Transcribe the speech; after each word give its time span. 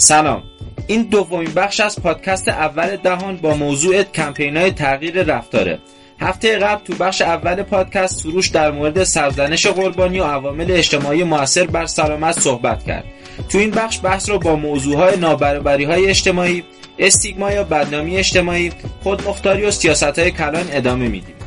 سلام. 0.00 0.42
این 0.86 1.02
دومین 1.02 1.52
بخش 1.56 1.80
از 1.80 2.02
پادکست 2.02 2.48
اول 2.48 2.96
دهان 2.96 3.36
با 3.36 3.54
موضوع 3.54 4.02
کمپینای 4.02 4.70
تغییر 4.70 5.22
رفتاره. 5.22 5.78
هفته 6.20 6.58
قبل 6.58 6.84
تو 6.84 6.94
بخش 6.94 7.22
اول 7.22 7.62
پادکست 7.62 8.18
سروش 8.22 8.48
در 8.48 8.70
مورد 8.70 9.04
سرزنش 9.04 9.66
قربانی 9.66 10.20
و 10.20 10.24
عوامل 10.24 10.70
اجتماعی 10.70 11.24
موثر 11.24 11.66
بر 11.66 11.86
سلامت 11.86 12.40
صحبت 12.40 12.84
کرد. 12.84 13.04
تو 13.48 13.58
این 13.58 13.70
بخش 13.70 14.00
بحث 14.02 14.28
رو 14.30 14.38
با 14.38 14.56
موضوعهای 14.56 15.16
نابرابری 15.16 15.84
های 15.84 16.06
اجتماعی 16.06 16.64
استیگما 16.98 17.52
یا 17.52 17.64
بدنامی 17.64 18.16
اجتماعی 18.16 18.72
خودمختاری 19.02 19.64
و 19.64 19.70
سیاست 19.70 20.18
های 20.18 20.30
کلان 20.30 20.64
ادامه 20.72 21.08
میدیم. 21.08 21.39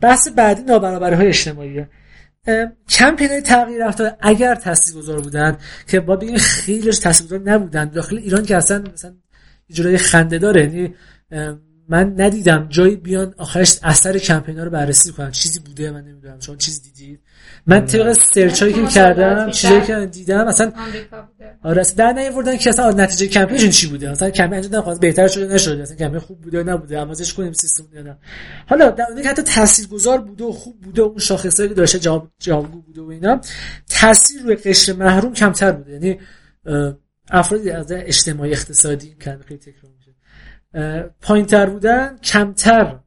بحث 0.00 0.28
بعدی 0.28 0.62
نابرابری 0.62 1.14
های 1.14 1.28
اجتماعیه 1.28 1.88
های 3.30 3.40
تغییر 3.40 3.86
رفتار 3.86 4.16
اگر 4.20 4.54
تاثیرگذار 4.54 5.20
بودن 5.20 5.58
که 5.88 6.00
با 6.00 6.16
بگیم 6.16 6.36
خیلیش 6.36 6.98
تاثیرگذار 6.98 7.40
نبودن 7.40 7.84
داخل 7.84 8.16
ایران 8.16 8.44
که 8.44 8.56
اصلا 8.56 8.84
مثلا 8.94 9.14
جورای 9.70 9.98
خنده 9.98 10.38
داره 10.38 10.60
یعنی 10.60 10.94
من 11.88 12.20
ندیدم 12.20 12.66
جایی 12.70 12.96
بیان 12.96 13.34
آخرش 13.38 13.78
اثر 13.82 14.18
کمپینا 14.18 14.64
رو 14.64 14.70
بررسی 14.70 15.12
کنن. 15.12 15.30
چیزی 15.30 15.60
بوده 15.60 15.90
من 15.90 16.04
نمی‌دونم. 16.04 16.40
شما 16.40 16.56
چیزی 16.56 16.80
دیدید؟ 16.80 17.20
من 17.66 17.86
طبق 17.86 18.12
سرچ 18.12 18.62
هایی 18.62 18.74
که 18.74 18.86
کردم 18.86 19.50
چیزی 19.50 19.80
که 19.80 20.06
دیدم 20.06 20.46
مثلا 20.46 20.72
آره 21.62 21.82
در 21.96 22.12
نیاوردن 22.12 22.56
که 22.56 22.70
اصلا 22.70 22.90
نتیجه 22.90 23.26
کمپین 23.26 23.70
چی 23.70 23.86
بوده؟ 23.86 24.10
مثلا 24.10 24.30
کمپین 24.30 24.54
انجام 24.54 24.82
خواست 24.82 25.00
بهتر 25.00 25.28
شده 25.28 25.54
نشده. 25.54 25.82
مثلا 25.82 25.96
کمپین 25.96 26.18
خوب 26.20 26.40
بوده 26.40 26.62
نبوده؟ 26.62 26.98
عوضش 26.98 27.34
کنیم 27.34 27.52
سیستم 27.52 27.84
نه. 27.94 28.18
حالا 28.66 28.90
در 28.90 29.06
اون 29.10 29.22
حتی 29.22 29.42
تاثیرگذار 29.42 30.20
بوده 30.20 30.44
و 30.44 30.52
خوب 30.52 30.80
بوده 30.80 31.02
و 31.02 31.04
اون 31.04 31.18
شاخصایی 31.18 31.68
که 31.68 31.74
داشته 31.74 31.98
جواب 31.98 32.30
جوابگو 32.38 32.80
بوده 32.80 33.00
و 33.00 33.08
اینا 33.08 33.40
تاثیر 33.88 34.42
روی 34.42 34.54
قشر 34.54 34.92
محروم 34.92 35.32
کمتر 35.32 35.72
بوده. 35.72 35.92
یعنی 35.92 36.18
افرادی 37.30 37.70
از 37.70 37.92
اجتماعی 37.92 38.52
اقتصادی 38.52 39.16
خیلی 39.18 39.58
تکرار 39.58 39.92
پایین 41.20 41.46
تر 41.46 41.66
بودن 41.66 42.18
کمتر 42.18 42.98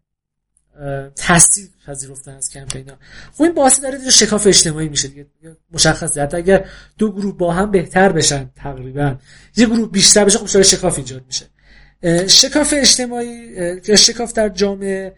تاثیر 1.16 1.70
پذیرفتن 1.88 2.36
از 2.36 2.50
کمپینا 2.50 2.94
خب 3.34 3.44
این 3.44 3.54
باعث 3.54 3.84
داره 3.84 4.10
شکاف 4.10 4.48
اجتماعی 4.48 4.90
میشه 4.90 5.08
دیگه 5.08 5.26
مشخصه. 5.72 6.22
حتی 6.22 6.38
اگر 6.38 6.66
دو 6.98 7.12
گروه 7.12 7.38
با 7.38 7.54
هم 7.54 7.72
بهتر 7.72 8.12
بشن 8.12 8.50
تقریبا 8.56 9.16
یه 9.58 9.66
گروه 9.66 9.92
بیشتر 9.92 10.26
بشه 10.26 10.38
خب 10.38 10.62
شکاف 10.62 10.98
ایجاد 10.98 11.24
میشه؟ 11.28 11.46
شکاف 12.28 12.74
اجتماعی 12.78 13.98
شکاف 13.98 14.34
در 14.34 14.50
جامعه 14.50 15.16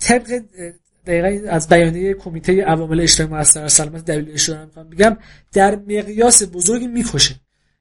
طبق 0.00 0.42
دقیقا 1.06 1.50
از 1.50 1.68
بیانیه 1.68 2.14
کمیته 2.14 2.62
عوامل 2.62 3.00
اجتماعی 3.00 3.40
مؤثر 3.40 3.68
سلامت 3.68 4.04
دلیلش 4.04 4.48
رو 4.48 4.66
می‌خوام 4.66 4.90
بگم 4.90 5.16
در 5.52 5.76
مقیاس 5.76 6.42
بزرگی 6.52 6.86
می‌کشه. 6.86 7.34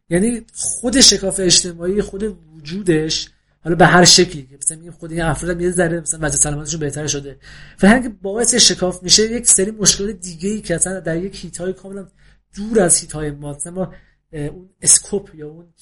یعنی 0.10 0.46
خود 0.54 1.02
شکاف 1.02 1.40
اجتماعی 1.40 2.02
خود 2.02 2.38
وجودش 2.56 3.30
حالا 3.64 3.76
به 3.76 3.86
هر 3.86 4.06
شکلی 4.06 4.48
مثلا 4.62 4.78
میگیم 4.78 4.92
خود 4.92 5.12
این 5.12 5.22
افراد 5.22 5.62
یه 5.62 5.72
ذره 5.72 6.00
مثلا 6.00 6.20
وضع 6.22 6.38
سلامتشون 6.38 6.80
بهتر 6.80 7.08
شده. 7.08 7.38
که 7.82 8.10
باعث 8.22 8.56
شکاف 8.56 9.04
میشه 9.04 9.32
یک 9.32 9.48
سری 9.48 9.72
مشکل 9.72 10.12
دیگه 10.12 10.50
ای 10.50 10.62
که 10.62 10.76
اصلا 10.76 11.00
در 11.00 11.18
یک 11.18 11.46
هیت 11.46 11.58
های 11.58 11.74
کاملا 11.74 12.08
دور 12.56 12.80
از 12.80 12.98
هیت 12.98 13.12
های 13.12 13.32
ما 13.32 13.58
ما 13.66 13.94
اون 14.32 14.70
اسکوپ 14.82 15.36
یا 15.36 15.48
اون 15.48 15.74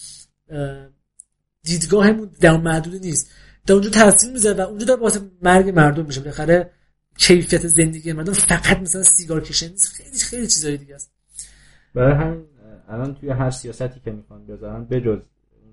دیدگاهمون 1.64 2.30
در 2.40 2.58
محدود 2.58 3.02
نیست. 3.02 3.32
در 3.68 3.74
اونجا 3.74 3.90
تاثیر 3.90 4.32
می‌ذاره 4.32 4.64
و 4.64 4.68
اونجا 4.68 4.86
در 4.86 4.96
باعث 4.96 5.18
مرگ 5.42 5.70
مردم 5.70 6.06
میشه. 6.06 6.20
بالاخره 6.20 6.72
کیفیت 7.18 7.68
زندگی 7.68 8.14
مردم 8.14 8.34
فقط 8.34 8.80
مثلا 8.80 9.04
سیگار 9.04 9.42
کشیدن 9.42 9.72
نیست. 9.72 9.88
خیلی 9.88 10.20
خیلی 10.20 10.48
چیزای 10.48 10.78
دیگه 10.78 10.96
است. 10.96 11.12
برای 11.96 12.14
هم 12.14 12.46
الان 12.88 13.16
توی 13.16 13.30
هر 13.30 13.50
سیاستی 13.50 14.00
که 14.06 14.12
می‌خوان 14.12 14.46
بذارن 14.46 14.84
بجز 14.86 15.20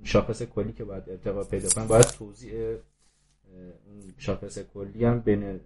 شاخص 0.03 0.43
کلی 0.43 0.73
که 0.73 0.85
باید 0.85 1.03
ارتقا 1.11 1.45
پیدا 1.45 1.69
کنه 1.69 1.87
باید 1.87 2.07
اون 2.21 4.03
شاخص 4.19 4.59
کلی 4.75 5.05
هم 5.05 5.21
بین 5.21 5.61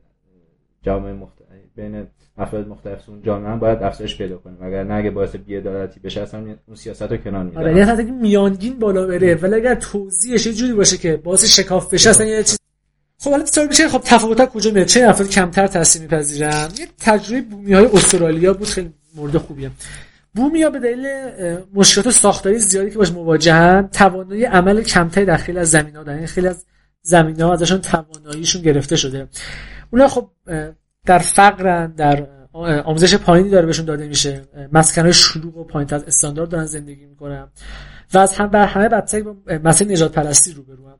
جامعه 0.82 1.12
مختلف 1.12 1.48
بین 1.76 2.06
افراد 2.38 2.68
مختلف 2.68 3.08
اون 3.08 3.22
جامعه 3.22 3.50
هم 3.50 3.58
باید 3.58 3.82
افزایش 3.82 4.18
پیدا 4.18 4.36
کنه. 4.36 4.62
اگر 4.62 4.84
نه 4.84 4.94
اگه 4.94 5.10
باعث 5.10 5.36
بی‌عدالتی 5.36 6.00
بشه 6.00 6.20
اصلا 6.20 6.40
اون 6.66 6.76
سیاست 6.76 7.02
رو 7.02 7.16
کنار 7.16 7.44
می‌ذاره 7.44 7.70
آره 7.70 7.78
یعنی 7.78 7.90
حتی 7.90 8.10
میانگین 8.10 8.78
بالا 8.78 9.06
بره 9.06 9.34
ولی 9.34 9.54
اگر 9.54 9.74
توضیحش 9.74 10.46
یه 10.46 10.52
جوری 10.52 10.72
باشه 10.72 10.96
که 10.96 11.16
باعث 11.16 11.44
شکاف 11.44 11.94
بشه 11.94 12.10
اصلا 12.10 12.26
یه 12.26 12.42
چیز 12.42 12.58
خب 13.20 13.30
حالا 13.30 13.46
سوال 13.46 13.66
میشه 13.66 13.88
خب 13.88 14.00
تفاوت‌ها 14.04 14.46
کجا 14.46 14.70
میاد؟ 14.70 14.86
چه 14.86 15.08
افراد 15.08 15.28
کمتر 15.28 15.66
تاثیر 15.66 16.02
میپذیرن؟ 16.02 16.68
یه 16.78 16.86
تجربه 16.98 17.40
بومی 17.40 17.72
های 17.72 17.86
استرالیا 17.86 18.54
بود 18.54 18.66
خیلی 18.66 18.92
مورد 19.14 19.36
خوبیه. 19.36 19.70
بومیا 20.38 20.70
به 20.70 20.78
دلیل 20.78 21.06
مشکلات 21.74 22.10
ساختاری 22.10 22.58
زیادی 22.58 22.90
که 22.90 22.98
باش 22.98 23.12
مواجهن 23.12 23.88
توانایی 23.92 24.44
عمل 24.44 24.82
کمتری 24.82 25.24
در 25.24 25.36
خیلی 25.36 25.58
از 25.58 25.70
زمین‌ها 25.70 26.02
دارن. 26.02 26.16
یعنی 26.16 26.26
خیلی 26.26 26.48
از 26.48 26.64
زمین‌ها 27.02 27.52
ازشون 27.52 27.80
تواناییشون 27.80 28.62
گرفته 28.62 28.96
شده. 28.96 29.28
اونا 29.90 30.08
خب 30.08 30.30
در 31.06 31.18
فقرن 31.18 31.92
در 31.92 32.26
آموزش 32.84 33.14
پایینی 33.14 33.50
داره 33.50 33.66
بهشون 33.66 33.84
داده 33.84 34.08
میشه. 34.08 34.42
مسکنهای 34.72 35.12
شلوغ 35.12 35.56
و 35.56 35.64
پایین 35.64 35.94
از 35.94 36.04
استاندارد 36.04 36.48
دارن 36.48 36.64
زندگی 36.66 37.06
می‌کنن. 37.06 37.48
و 38.14 38.18
از 38.18 38.32
هم 38.32 38.46
بر 38.46 38.66
همه 38.66 38.88
بدتر 38.88 39.22
مسئله 39.64 39.92
نجات 39.92 40.12
پرستی 40.12 40.52
رو 40.52 40.62
برون 40.62 40.94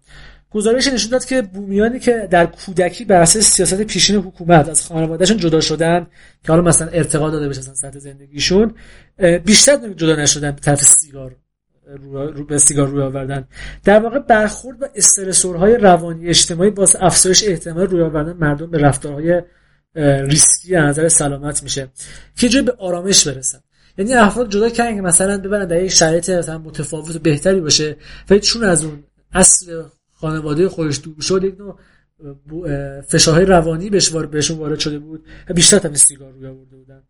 گزارش 0.50 0.86
نشون 0.86 1.10
داد 1.10 1.24
که 1.24 1.42
بومیانی 1.42 1.98
که 1.98 2.28
در 2.30 2.46
کودکی 2.46 3.04
بر 3.04 3.20
اساس 3.20 3.42
سیاست 3.44 3.82
پیشین 3.82 4.16
حکومت 4.16 4.68
از 4.68 4.86
خانوادهشون 4.86 5.36
جدا 5.36 5.60
شدن 5.60 6.06
که 6.44 6.52
حالا 6.52 6.62
مثلا 6.62 6.88
ارتقا 6.88 7.30
داده 7.30 7.48
بشه 7.48 7.60
سطح 7.60 7.98
زندگیشون 7.98 8.74
بیشتر 9.44 9.92
جدا 9.92 10.16
نشدن 10.16 10.50
به 10.50 10.60
طرف 10.60 10.82
سیگار 10.82 11.36
رو 12.08 12.44
به 12.44 12.58
سیگار 12.58 12.88
روی 12.88 13.02
آوردن. 13.02 13.44
در 13.84 14.00
واقع 14.00 14.18
برخورد 14.18 14.78
با 14.78 14.88
استرسورهای 14.94 15.76
روانی 15.76 16.28
اجتماعی 16.28 16.70
باعث 16.70 16.96
افزایش 17.00 17.44
احتمال 17.46 17.86
روی 17.86 18.02
آوردن 18.02 18.32
مردم 18.32 18.70
به 18.70 18.78
رفتارهای 18.78 19.42
ریسکی 19.94 20.76
از 20.76 20.84
نظر 20.84 21.08
سلامت 21.08 21.62
میشه 21.62 21.88
که 22.36 22.48
جای 22.48 22.62
به 22.62 22.72
آرامش 22.78 23.28
برسن 23.28 23.58
یعنی 23.98 24.14
افراد 24.14 24.50
جدا 24.50 24.68
کردن 24.68 24.94
که 24.94 25.02
مثلا 25.02 25.38
ببرن 25.38 25.66
در 25.66 25.82
یک 25.82 25.90
شرایط 25.90 26.30
مثلا 26.30 26.58
متفاوت 26.58 27.16
و 27.16 27.18
بهتری 27.18 27.60
باشه 27.60 27.96
و 28.30 28.38
چون 28.38 28.64
از 28.64 28.84
اون 28.84 29.04
اصل 29.32 29.82
خانواده 30.12 30.68
خودش 30.68 31.00
دور 31.04 31.20
شد 31.20 31.44
یک 31.44 31.54
نوع 31.58 31.78
فشارهای 33.00 33.44
روانی 33.44 33.90
بهشون 33.90 34.58
وارد 34.58 34.78
شده 34.78 34.98
بود 34.98 35.26
و 35.48 35.54
بیشتر 35.54 35.86
هم 35.86 35.94
سیگار 35.94 36.32
روی 36.32 36.46
آورده 36.46 36.76
بودن. 36.76 37.02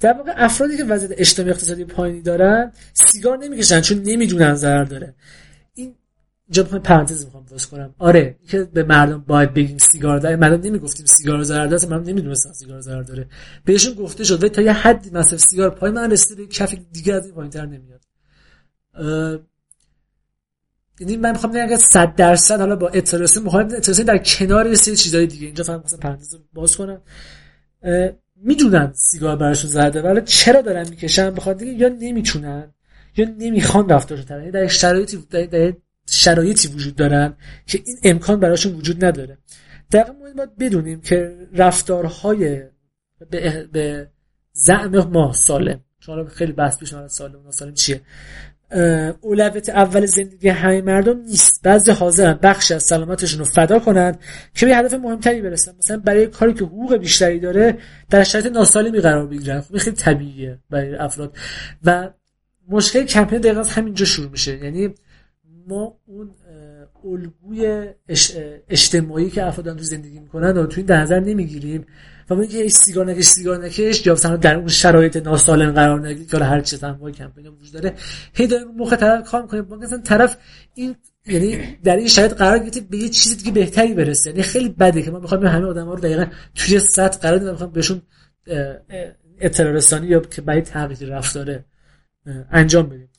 در 0.00 0.12
واقع 0.12 0.32
افرادی 0.36 0.76
که 0.76 0.84
وضعیت 0.84 1.12
اجتماعی 1.18 1.52
اقتصادی 1.52 1.84
پایینی 1.84 2.22
دارن 2.22 2.72
سیگار 2.92 3.38
نمی‌کشن 3.38 3.80
چون 3.80 4.02
نمی‌دونن 4.02 4.54
ضرر 4.54 4.84
داره. 4.84 5.14
اینجا 6.50 6.62
می‌خوام 6.62 6.82
پرانتز 6.82 7.24
می‌خوام 7.24 7.46
باز 7.50 7.66
کنم. 7.66 7.94
آره 7.98 8.38
که 8.48 8.64
به 8.64 8.82
مردم 8.82 9.24
باید 9.26 9.54
بگیم 9.54 9.78
سیگار 9.78 10.18
داره. 10.18 10.36
مردم 10.36 10.66
نمی‌گفتیم 10.66 11.06
سیگار 11.06 11.42
ضرر 11.42 11.66
داره 11.66 11.88
مردم 11.88 12.08
نمی‌دونستن 12.08 12.52
سیگار 12.52 12.80
ضرر 12.80 13.02
داره. 13.02 13.26
بهشون 13.64 13.94
گفته 13.94 14.24
شد 14.24 14.48
تا 14.48 14.62
یه 14.62 14.72
حدی 14.72 15.10
مثلا 15.10 15.38
سیگار 15.38 15.70
پای 15.70 15.90
من 15.90 16.10
رسیده 16.10 16.42
به 16.42 16.48
کف 16.48 16.74
دیگه 16.92 17.14
از 17.14 17.24
این 17.26 17.34
پایینتر 17.34 17.66
نمیاد. 17.66 18.00
یعنی 21.00 21.16
من 21.16 21.30
می‌خوام 21.30 21.52
بگم 21.52 21.62
اگه 21.62 21.76
100 21.76 22.14
درصد 22.14 22.60
حالا 22.60 22.76
با 22.76 22.88
اطلاعات 22.88 23.38
مخالف 23.38 23.74
اطلاعات 23.74 24.00
در 24.00 24.18
کنار 24.18 24.66
یه 24.66 24.74
سری 24.74 24.96
چیزای 24.96 25.26
دیگه. 25.26 25.46
اینجا 25.46 25.64
فقط 25.64 25.84
مثلا 25.84 25.98
پرانتز 25.98 26.36
باز 26.52 26.76
کنم. 26.76 27.00
می‌دونن 28.36 28.92
سیگار 28.94 29.36
براشون 29.36 29.70
زرده 29.70 30.02
ولی 30.02 30.20
چرا 30.24 30.60
دارن 30.62 30.88
می‌کشن؟ 30.88 31.30
بخاطر 31.30 31.66
یا 31.66 31.88
نمی‌تونن 31.88 32.72
یا 33.16 33.26
نمی‌خوان 33.38 33.88
رفتارشون 33.88 34.26
تغییر 34.26 34.40
یعنی 34.42 34.52
در 34.52 34.66
شرایطی 34.66 35.16
در 35.30 35.72
شرایطی 36.10 36.68
وجود 36.68 36.96
دارن 36.96 37.36
که 37.66 37.82
این 37.86 37.96
امکان 38.04 38.40
براشون 38.40 38.74
وجود 38.74 39.04
نداره. 39.04 39.38
در 39.90 40.10
مورد 40.10 40.36
باید 40.36 40.56
بدونیم 40.56 41.00
که 41.00 41.48
رفتارهای 41.52 42.62
به, 43.30 43.68
به 43.72 44.10
زعم 44.52 44.98
ما 44.98 45.32
سالم. 45.32 45.80
چون 46.00 46.28
خیلی 46.28 46.52
بحث 46.52 46.78
پیش 46.78 46.94
سالم 47.08 47.40
و 47.40 47.42
ناسالم 47.42 47.74
چیه؟ 47.74 48.00
اولویت 49.20 49.68
اول 49.68 50.06
زندگی 50.06 50.48
همه 50.48 50.82
مردم 50.82 51.20
نیست. 51.20 51.60
بعضی 51.62 51.90
حاضرن 51.90 52.38
بخش 52.42 52.70
از 52.70 52.82
سلامتشون 52.82 53.38
رو 53.38 53.44
فدا 53.44 53.78
کنند 53.78 54.18
که 54.54 54.66
به 54.66 54.76
هدف 54.76 54.94
مهمتری 54.94 55.42
برسن. 55.42 55.72
مثلا 55.78 55.96
برای 55.96 56.26
کاری 56.26 56.54
که 56.54 56.64
حقوق 56.64 56.96
بیشتری 56.96 57.38
داره 57.40 57.78
در 58.10 58.24
شرایط 58.24 58.52
ناسالمی 58.52 59.00
قرار 59.00 59.26
بگیرن. 59.26 59.60
خب 59.60 59.76
خیلی 59.76 59.96
طبیعیه 59.96 60.58
برای 60.70 60.94
افراد. 60.94 61.36
و 61.84 62.10
مشکل 62.68 63.04
کمپین 63.04 63.38
دقیقا 63.38 63.62
همینجا 63.62 64.04
شروع 64.04 64.30
میشه. 64.30 64.64
یعنی 64.64 64.94
ما 65.70 65.98
اون 66.06 66.30
الگوی 67.04 67.88
اجتماعی 68.68 69.30
که 69.30 69.46
افراد 69.46 69.76
تو 69.76 69.82
زندگی 69.82 70.18
می‌کنن 70.18 70.56
و 70.56 70.66
تو 70.66 70.74
این 70.76 70.86
در 70.86 71.00
نظر 71.00 71.20
نمی‌گیریم. 71.20 71.86
و 72.30 72.34
ما 72.34 72.40
اینکه 72.42 72.68
سیگار 72.68 73.06
نکش 73.06 73.24
سیگار 73.24 73.64
نکش 73.64 74.06
یا 74.06 74.12
مثلا 74.12 74.36
در 74.36 74.56
اون 74.56 74.68
شرایط 74.68 75.16
ناسالم 75.16 75.72
قرار 75.72 76.06
نگیری 76.06 76.26
که 76.26 76.36
هر 76.36 76.60
چیز 76.60 76.84
با 76.84 77.10
کمپین 77.10 77.46
وجود 77.46 77.72
داره 77.72 77.94
هی 78.34 78.46
داریم 78.46 78.68
موقع 78.68 78.96
طرف 78.96 79.30
کار 79.30 79.42
می‌کنیم 79.42 79.64
مثلا 79.64 79.98
طرف 79.98 80.36
این 80.74 80.96
یعنی 81.26 81.78
در 81.84 81.96
این 81.96 82.08
شرایط 82.08 82.32
قرار 82.32 82.58
گرفته 82.58 82.80
به 82.80 82.96
یه 82.96 83.08
چیزی 83.08 83.36
دیگه 83.36 83.50
بهتری 83.50 83.94
برسه. 83.94 84.30
یعنی 84.30 84.42
خیلی 84.42 84.68
بده 84.68 85.02
که 85.02 85.10
ما 85.10 85.18
می‌خوایم 85.18 85.46
همه 85.46 85.66
آدما 85.66 85.94
رو 85.94 86.00
دقیقا 86.00 86.26
توی 86.54 86.80
سطح 86.80 87.18
قرار 87.18 87.38
بدیم 87.38 87.50
می‌خوایم 87.50 87.72
بهشون 87.72 88.02
اطلاع 89.40 89.72
رسانی 89.72 90.06
یا 90.06 90.20
که 90.20 90.42
برای 90.42 90.62
تغییر 90.62 91.16
رفتاره 91.16 91.64
انجام 92.50 92.88
بدیم. 92.88 93.09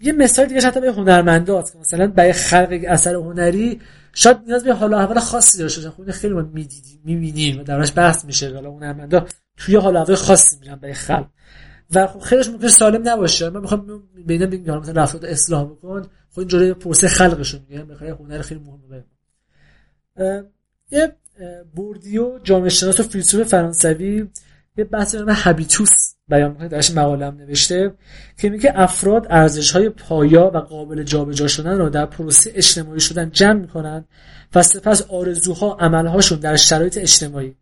یه 0.00 0.12
مثال 0.18 0.46
دیگه 0.46 0.60
حتی 0.60 0.80
به 0.80 0.92
هنرمندات 0.92 1.72
که 1.72 1.78
مثلا 1.78 2.06
برای 2.06 2.32
خلق 2.32 2.80
اثر 2.88 3.14
هنری 3.14 3.80
شاید 4.12 4.36
نیاز 4.46 4.64
به 4.64 4.74
حال 4.74 4.94
احوال 4.94 5.18
خاصی 5.18 5.58
داشته 5.58 5.80
باشه 5.80 5.90
خود 5.90 6.10
خیلی 6.10 6.34
ما 6.34 6.42
می‌دیدیم 6.42 7.00
می‌بینیم 7.04 7.60
و 7.60 7.62
درش 7.62 7.92
بحث 7.96 8.24
میشه. 8.24 8.54
حالا 8.54 8.70
هنرمندا 8.70 9.26
توی 9.56 9.76
حال 9.76 9.96
احوال 9.96 10.16
خاصی 10.16 10.56
میرن 10.60 10.76
برای 10.76 10.94
خلق. 10.94 11.26
و 11.94 12.06
خب 12.06 12.18
خیلیش 12.18 12.48
ممکن 12.48 12.68
سالم 12.68 13.08
نباشه. 13.08 13.50
من 13.50 13.60
می‌خوام 13.60 14.02
بگم 14.26 14.78
مثلا 14.78 15.02
رفتار 15.02 15.26
اصلاح 15.26 15.64
بکن. 15.64 16.02
خب 16.30 16.38
این 16.38 16.48
جوری 16.48 16.74
پروسه 16.74 17.08
خلقشون 17.08 17.60
میگه. 17.68 17.82
می‌خوای 17.82 18.10
هنر 18.10 18.42
خیلی 18.42 18.60
مهمه 18.60 19.04
یه 20.90 21.16
بوردیو 21.74 22.38
جامعه 22.38 22.68
شناس 22.68 23.00
و 23.00 23.02
فیلسوف 23.02 23.48
فرانسوی 23.48 24.28
یه 24.76 24.84
بحث 24.84 25.14
به 25.14 25.34
هابیتوس. 25.34 26.13
بیان 26.28 26.50
می‌کنه 26.50 26.68
درش 26.68 26.90
مقاله 26.90 27.26
هم 27.26 27.36
نوشته 27.36 27.94
که 28.38 28.50
میگه 28.50 28.72
افراد 28.74 29.26
ارزش 29.30 29.70
های 29.70 29.88
پایا 29.88 30.50
و 30.54 30.58
قابل 30.58 31.02
جابجا 31.02 31.48
شدن 31.48 31.78
رو 31.78 31.90
در 31.90 32.06
پروسه 32.06 32.52
اجتماعی 32.54 33.00
شدن 33.00 33.30
جمع 33.30 33.60
می‌کنن 33.60 34.04
و 34.54 34.62
سپس 34.62 35.02
آرزوها 35.02 35.76
عملهاشون 35.80 36.38
در 36.38 36.56
شرایط 36.56 36.98
اجتماعی 36.98 37.56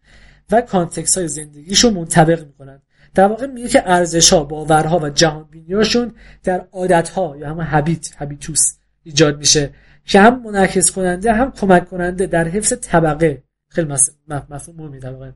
و 0.51 0.61
کانتکس 0.61 1.19
های 1.19 1.29
زندگیشون 1.29 1.95
منطبق 1.95 2.47
می‌کنن. 2.47 2.83
در 3.15 3.27
واقع 3.27 3.47
میگه 3.47 3.69
که 3.69 3.91
ارزش 3.91 4.33
ها 4.33 4.45
باورها 4.45 4.99
و 4.99 5.09
جهان 5.09 5.49
بینیاشون 5.51 6.15
در 6.45 6.67
عادت 6.73 7.09
ها 7.09 7.37
یا 7.37 7.51
همه 7.51 7.65
هابیت 7.65 8.15
هابیتوس 8.15 8.61
ایجاد 9.03 9.39
میشه 9.39 9.71
که 10.05 10.21
هم 10.21 10.43
منعکس 10.43 10.91
کننده 10.91 11.33
هم 11.33 11.53
کمک 11.53 11.89
کننده 11.89 12.27
در 12.27 12.49
حفظ 12.49 12.73
طبقه. 12.81 13.43
خیلی 13.69 13.89
مفهوم 14.29 14.77
مهمی 14.77 14.99
در 14.99 15.13
واقع. 15.13 15.31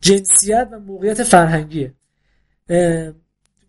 جنسیت 0.00 0.68
و 0.72 0.78
موقعیت 0.78 1.22
فرهنگیه. 1.22 1.94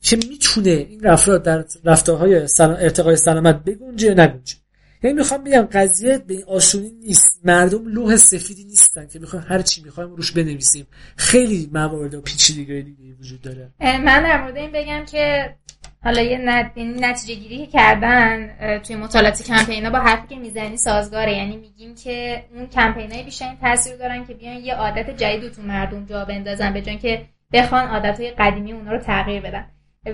که 0.02 0.18
می‌تونه 0.30 0.70
این 0.70 1.00
رفتار 1.04 1.38
در 1.38 1.66
رفتارهای 1.84 2.48
سلام 2.48 2.78
ارتقای 2.80 3.16
سلامت 3.16 3.64
بگنجه 3.64 4.08
یا 4.08 4.14
نگنجه. 4.14 4.56
یعنی 5.04 5.18
می‌خوام 5.18 5.44
بگم 5.44 5.68
قضیه 5.72 6.18
به 6.18 6.34
این 6.34 6.44
آسونی 6.44 6.92
نیست. 6.92 7.40
مردم 7.44 7.88
لوح 7.88 8.16
سفیدی 8.16 8.64
نیستن 8.64 9.08
که 9.08 9.20
می‌خوایم 9.20 9.46
هر 9.50 9.62
چی 9.62 9.84
می‌خوایم 9.84 10.10
روش 10.10 10.32
بنویسیم. 10.32 10.88
خیلی 11.16 11.70
موارد 11.74 12.14
و 12.14 12.22
پیچیدگی 12.22 12.82
دیگه 12.82 13.14
وجود 13.20 13.42
داره. 13.42 13.70
من 13.80 14.24
در 14.24 14.42
مورد 14.42 14.58
این 14.58 14.72
بگم 14.72 15.06
که 15.06 15.56
حالا 16.04 16.22
یه 16.22 16.38
نتیجه 16.78 17.36
گیری 17.36 17.58
که 17.58 17.72
کردن 17.72 18.50
توی 18.80 18.96
مطالعات 18.96 19.44
کمپینا 19.44 19.90
با 19.90 20.00
حرفی 20.00 20.28
که 20.28 20.36
می‌زنی 20.36 20.78
سازگاره. 20.78 21.38
یعنی 21.38 21.58
میگیم 21.58 21.96
که 21.96 22.44
اون 22.56 22.68
کمپینای 22.68 23.24
بیشتر 23.24 23.46
این 23.46 23.58
تاثیر 23.62 23.96
دارن 23.96 24.26
که 24.26 24.34
بیان 24.34 24.56
یه 24.56 24.76
عادت 24.76 25.18
جدید 25.18 25.52
تو 25.52 25.62
مردم 25.62 26.06
جا 26.06 26.26
بندازن 26.26 26.74
به 26.74 26.82
که 26.82 27.26
بخوان 27.54 27.88
عادتهای 27.88 28.32
قدیمی 28.32 28.74
اونا 28.74 28.92
رو 28.92 29.00
تغییر 29.00 29.42
بدن. 29.42 29.68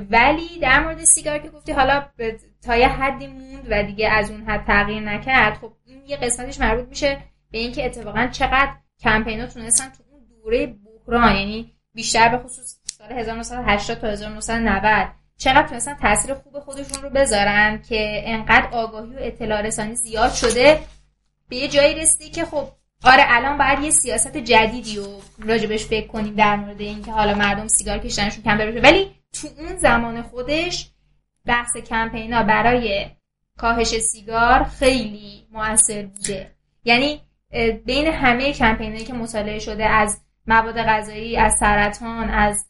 ولی 0.10 0.60
در 0.62 0.84
مورد 0.84 1.04
سیگار 1.04 1.40
که 1.40 1.50
گفتی 1.50 1.72
حالا 1.72 2.06
تا 2.66 2.76
یه 2.76 2.88
حدی 2.88 3.28
موند 3.28 3.68
و 3.70 3.84
دیگه 3.84 4.10
از 4.10 4.32
اون 4.32 4.42
حد 4.42 4.66
تغییر 4.66 5.04
نکرد 5.04 5.54
خب 5.54 5.74
این 5.86 6.02
یه 6.08 6.18
قسمتش 6.18 6.60
مربوط 6.60 6.90
میشه 6.90 7.18
به 7.52 7.58
اینکه 7.58 7.86
اتفاقا 7.86 8.28
چقدر 8.28 8.74
کمپینا 9.00 9.48
تونستن 9.48 9.90
تو 9.90 10.04
اون 10.12 10.22
دوره 10.44 10.76
بحران 11.08 11.36
یعنی 11.36 11.74
بیشتر 11.94 12.30
به 12.30 12.38
خصوص 12.38 12.80
سال 12.98 13.12
1980 13.12 14.00
تا 14.00 14.08
1990 14.08 15.08
چقدر 15.38 15.68
تونستن 15.68 15.94
تاثیر 15.94 16.34
خوب 16.34 16.60
خودشون 16.60 17.04
رو 17.04 17.10
بذارن 17.10 17.82
که 17.82 18.24
انقدر 18.26 18.68
آگاهی 18.72 19.16
و 19.16 19.20
اطلاع 19.20 19.62
رسانی 19.62 19.96
زیاد 19.96 20.34
شده. 20.34 20.80
به 21.50 21.56
یه 21.56 21.68
جایی 21.68 21.96
رسیدی 21.96 22.30
که 22.30 22.46
خب 22.46 22.68
آره 23.04 23.24
الان 23.28 23.58
باید 23.58 23.80
یه 23.80 23.92
سیاست 23.92 24.38
جدیدی 24.38 24.96
رو 24.96 25.22
راجبش 25.40 25.86
فکر 25.86 26.08
کنیم 26.08 26.36
در 26.36 26.56
مورد 26.56 26.82
اینکه 26.82 27.12
حالا 27.12 27.36
مردم 27.36 27.68
سیگار 27.68 28.00
کشیدنشون 28.00 28.44
کم 28.44 28.58
بشه 28.58 28.80
ولی 28.80 29.12
تو 29.34 29.48
اون 29.58 29.78
زمان 29.78 30.22
خودش 30.22 30.92
بحث 31.46 31.78
کمپینا 31.78 32.44
برای 32.44 33.06
کاهش 33.58 33.98
سیگار 33.98 34.64
خیلی 34.64 35.48
موثر 35.52 36.06
بوده. 36.06 36.52
یعنی 36.84 37.22
بین 37.86 38.08
همه 38.08 38.54
کمپینایی 38.54 39.06
که 39.06 39.14
مطالعه 39.14 39.60
شده 39.60 39.86
از 39.86 40.22
مواد 40.48 40.78
غذایی 40.78 41.38
از 41.38 41.56
سرطان 41.60 42.30
از 42.30 42.66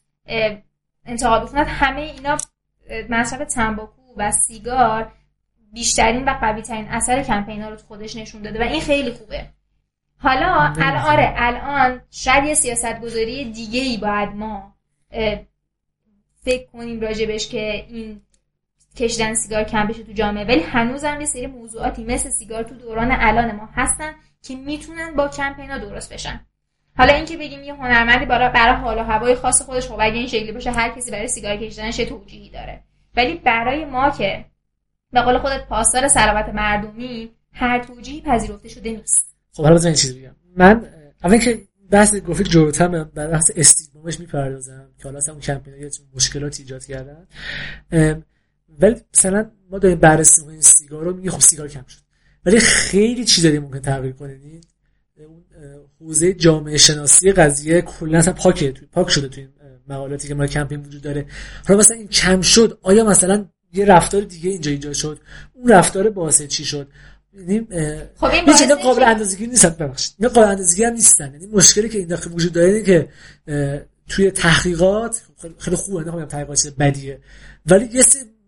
انتقال 1.06 1.42
عفونت 1.42 1.66
همه 1.68 2.00
اینا 2.00 2.36
مصرف 3.10 3.54
تنباکو 3.54 4.02
و 4.16 4.30
سیگار 4.30 5.12
بیشترین 5.72 6.24
و 6.24 6.30
قوی 6.40 6.62
ترین 6.62 6.88
اثر 6.88 7.22
کمپینا 7.22 7.68
رو 7.68 7.76
خودش 7.76 8.16
نشون 8.16 8.42
داده 8.42 8.60
و 8.60 8.62
این 8.62 8.80
خیلی 8.80 9.10
خوبه. 9.10 9.53
حالا 10.24 10.72
الان 10.76 10.96
آره 10.96 11.34
الان 11.36 12.00
شاید 12.10 12.44
یه 12.44 12.54
سیاست 12.54 13.00
گذاری 13.00 13.52
دیگه 13.52 13.80
ای 13.80 13.96
باید 13.96 14.28
ما 14.28 14.74
فکر 16.44 16.66
کنیم 16.72 17.00
راجبش 17.00 17.48
که 17.48 17.86
این 17.88 18.20
کشیدن 18.96 19.34
سیگار 19.34 19.64
کم 19.64 19.86
بشه 19.86 20.02
تو 20.02 20.12
جامعه. 20.12 20.44
ولی 20.44 20.60
هنوز 20.60 21.04
هم 21.04 21.20
یه 21.20 21.26
سری 21.26 21.46
موضوعاتی 21.46 22.04
مثل 22.04 22.28
سیگار 22.28 22.62
تو 22.62 22.74
دوران 22.74 23.08
الان 23.10 23.56
ما 23.56 23.68
هستن 23.74 24.14
که 24.42 24.56
می‌تونن 24.56 25.14
با 25.16 25.28
کمپینا 25.28 25.78
درست 25.78 26.12
بشن. 26.12 26.40
حالا 26.96 27.14
اینکه 27.14 27.36
بگیم 27.36 27.64
یه 27.64 27.74
هنرمندی 27.74 28.26
برای 28.26 28.48
برای 28.48 28.74
حال 28.74 28.98
و 28.98 29.02
هوای 29.02 29.34
خاص 29.34 29.62
خودش 29.62 29.88
خب 29.88 29.98
اگه 30.00 30.14
این 30.16 30.26
شکلی 30.26 30.52
باشه 30.52 30.70
هر 30.70 30.88
کسی 30.88 31.10
برای 31.10 31.28
سیگار 31.28 31.56
کشیدنش 31.56 31.96
توجیهی 31.96 32.50
داره. 32.50 32.82
ولی 33.16 33.34
برای 33.34 33.84
ما 33.84 34.10
که 34.10 34.44
به 35.12 35.20
قول 35.20 35.38
خودت 35.38 35.68
پاسدار 35.68 36.08
سلامت 36.08 36.48
مردمی 36.48 37.30
هر 37.52 37.78
توجیهی 37.78 38.20
پذیرفته 38.20 38.68
شده 38.68 38.90
نیست. 38.90 39.33
خب 39.54 39.62
حالا 39.62 39.80
این 39.80 39.94
چیزی 39.94 40.20
بگم. 40.20 40.34
من 40.56 40.84
اول 41.24 41.38
که 41.38 41.62
بحث 41.90 42.14
گفت 42.14 42.42
جلوتر 42.42 42.88
بر 42.88 43.26
بحث 43.26 43.50
استیگمامش 43.56 44.20
می‌پردازم 44.20 44.88
که 44.98 45.04
حالا 45.04 45.20
اون 45.28 45.40
کمپینای 45.40 45.90
مشکلات 46.14 46.60
ایجاد 46.60 46.84
کردن. 46.84 47.26
ولی 48.78 48.96
مثلا 49.14 49.50
ما 49.70 49.78
داریم 49.78 49.98
بررسی 49.98 50.40
می‌کنیم 50.40 50.60
سیگار 50.60 51.04
رو 51.04 51.16
میگه 51.16 51.30
خب 51.30 51.40
سیگار 51.40 51.68
کم 51.68 51.84
شد. 51.88 51.98
ولی 52.46 52.60
خیلی 52.60 53.24
چیزایی 53.24 53.58
ممکن 53.58 53.80
تغییر 53.80 54.12
کنه 54.12 54.40
اون 55.16 55.44
حوزه 56.00 56.32
جامعه 56.32 56.76
شناسی 56.76 57.32
قضیه 57.32 57.82
کلا 57.82 58.18
اصلا 58.18 58.32
پاکه 58.32 58.74
پاک 58.92 59.10
شده 59.10 59.28
توی 59.28 59.48
مقالاتی 59.88 60.28
که 60.28 60.34
ما 60.34 60.46
کمپین 60.46 60.80
وجود 60.80 61.02
داره. 61.02 61.26
حالا 61.68 61.80
مثلا 61.80 61.96
این 61.96 62.08
کم 62.08 62.40
شد 62.40 62.78
آیا 62.82 63.04
مثلا 63.04 63.46
یه 63.72 63.84
رفتار 63.84 64.20
دیگه 64.20 64.50
اینجا 64.50 64.70
ایجاد 64.70 64.92
شد؟ 64.92 65.20
اون 65.52 65.68
رفتار 65.68 66.10
باعث 66.10 66.42
چی 66.42 66.64
شد؟ 66.64 66.88
یعنی 67.38 67.66
خب 68.16 68.24
این 68.24 68.48
هیچ 68.48 68.70
قابل 68.70 69.02
اندازه‌گیری 69.02 69.50
نیستن 69.50 69.68
ببخشید. 69.68 70.14
نه 70.20 70.28
قابل 70.28 70.48
اندازه‌گیری 70.48 70.88
هم 70.88 70.92
نیستن. 70.92 71.32
یعنی 71.32 71.46
مشکلی 71.46 71.88
که 71.88 71.98
این 71.98 72.08
داخل 72.08 72.32
وجود 72.32 72.52
داره 72.52 72.66
اینه 72.66 72.82
که 72.82 73.08
توی 74.08 74.30
تحقیقات 74.30 75.22
خیلی 75.58 75.76
خوبه 75.76 76.10
نه 76.10 76.26
تحقیقات 76.26 76.72
بدیه. 76.78 77.20
ولی 77.66 77.88
یه 77.92 78.04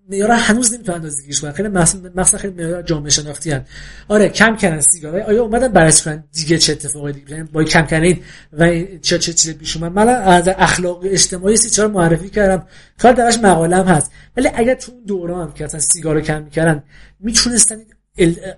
معیار 0.08 0.30
هنوز 0.30 0.74
نمی‌تونن 0.74 0.96
اندازه‌گیریش 0.96 1.40
کنن. 1.40 1.52
خیلی 1.52 1.68
مثلا 1.68 2.40
خیلی 2.40 2.54
معیار 2.54 2.82
جامعه 2.82 3.10
شناختی 3.10 3.50
هن. 3.50 3.64
آره 4.08 4.28
کم 4.28 4.56
کردن 4.56 4.80
سیگار 4.80 5.20
آیا 5.20 5.42
اومدن 5.42 5.68
بررسی 5.68 6.04
کنن 6.04 6.24
دیگه 6.32 6.58
چه 6.58 6.72
اتفاقی 6.72 7.12
دیگه؟ 7.12 7.30
یعنی 7.30 7.42
با 7.52 7.64
کم 7.64 7.86
کردن 7.86 8.18
و 8.52 8.70
چه 9.02 9.18
چه 9.18 9.32
چیزی 9.32 9.54
پیش 9.54 9.76
اومد. 9.76 9.92
من 9.92 10.08
از 10.08 10.48
اخلاق 10.48 11.00
اجتماعی 11.04 11.56
سی 11.56 11.70
چهار 11.70 11.88
معرفی 11.88 12.30
کردم. 12.30 12.66
کار 12.98 13.12
درش 13.12 13.38
مقاله 13.38 13.76
هم 13.76 13.86
هست. 13.86 14.10
ولی 14.36 14.48
اگر 14.54 14.74
تو 14.74 14.92
اون 14.92 15.04
دوران 15.04 15.52
که 15.52 15.64
اصلا 15.64 15.80
سیگار 15.80 16.14
رو 16.14 16.20
کم 16.20 16.42
می‌کردن 16.42 16.82
می‌تونستن 17.20 17.76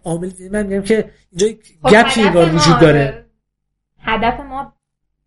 عامل 0.04 0.30
من 0.52 0.66
میگم 0.66 0.82
که 0.82 1.10
اینجا 1.30 1.46
خب 1.82 1.90
گپی 1.90 2.20
انگار 2.20 2.54
وجود 2.54 2.78
داره. 2.78 3.24
هدف 4.02 4.40
ما 4.40 4.72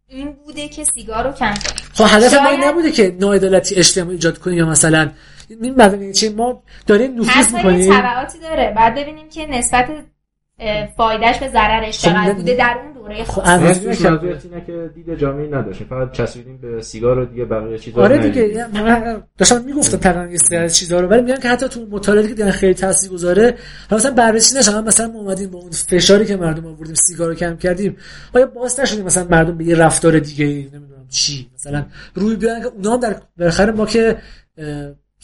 این 0.08 0.32
بوده 0.32 0.68
که 0.68 0.84
سیگار 0.84 1.24
رو 1.24 1.32
کم 1.32 1.54
کنیم. 1.54 1.90
خب 1.94 2.06
هدف 2.08 2.34
ما 2.34 2.50
این 2.50 2.64
نبوده 2.64 2.92
که 2.92 3.16
ناعدالتی 3.20 3.76
اجتماعی 3.76 4.16
ایجاد 4.16 4.38
کنیم 4.38 4.58
یا 4.58 4.66
مثلا 4.66 5.12
این 5.50 5.76
مدنی 5.76 6.14
چی 6.14 6.30
ما 6.30 6.64
داریم 6.88 7.22
نفوذ 7.22 7.54
می‌کنیم. 7.54 8.00
تبعاتی 8.00 8.40
داره. 8.40 8.74
بعد 8.78 8.96
ببینیم 8.96 9.30
که 9.30 9.46
نسبت 9.46 9.90
فایدهش 10.98 11.38
به 11.38 11.48
ضررش 11.48 12.02
چقدر 12.02 12.32
خب 12.32 12.36
بوده. 12.36 12.56
در 12.56 12.78
اون 12.84 12.91
دوره 13.02 13.24
خب 13.24 13.42
اینه 13.48 14.66
که 14.68 14.90
دید 14.96 15.16
جامعی 15.16 15.48
نداشتیم. 15.48 15.88
فقط 15.88 16.12
چسبیدیم 16.12 16.58
به 16.58 16.82
سیگار 16.82 17.20
و 17.20 17.26
دیگه 17.26 17.46
بقیه 17.46 17.78
چیزا 17.78 18.02
آره 18.02 18.18
دیگه 18.18 18.68
داشتم 19.38 19.62
می‌گفتم 19.66 19.98
تقریبا 19.98 20.32
یه 20.32 20.38
سری 20.38 20.70
چیزا 20.70 21.00
رو 21.00 21.08
ولی 21.08 21.22
میگن 21.22 21.40
که 21.40 21.50
حتی 21.50 21.68
تو 21.68 21.88
مطالعاتی 21.92 22.28
که 22.28 22.34
دیدن 22.34 22.52
خیلی 22.52 22.74
تاثیرگذاره 22.74 23.56
مثلا 23.92 24.12
بررسی 24.12 24.60
نشه 24.60 24.82
مثلا 24.82 25.08
ما 25.08 25.20
اومدیم 25.20 25.50
با 25.50 25.60
اون 25.60 25.72
فشاری 25.72 26.26
که 26.26 26.38
مردم 26.38 26.66
آوردیم 26.66 26.96
سیگار 26.96 27.30
رو 27.30 27.36
کم 27.36 27.58
کردیم 27.58 27.98
آیا 28.34 28.46
باعث 28.46 28.80
نشدیم 28.80 29.06
مثلا 29.06 29.28
مردم 29.30 29.58
به 29.58 29.64
یه 29.66 29.76
رفتار 29.76 30.20
دیگه 30.20 30.46
نمی‌دونم 30.46 31.08
چی 31.10 31.50
مثلا 31.56 31.86
روی 32.16 32.36
بیان 32.36 32.62
که 32.62 32.68
اونا 32.68 32.94
هم 32.94 33.00
در 33.00 33.16
بالاخره 33.38 33.72
ما 33.72 33.86
که 33.86 34.18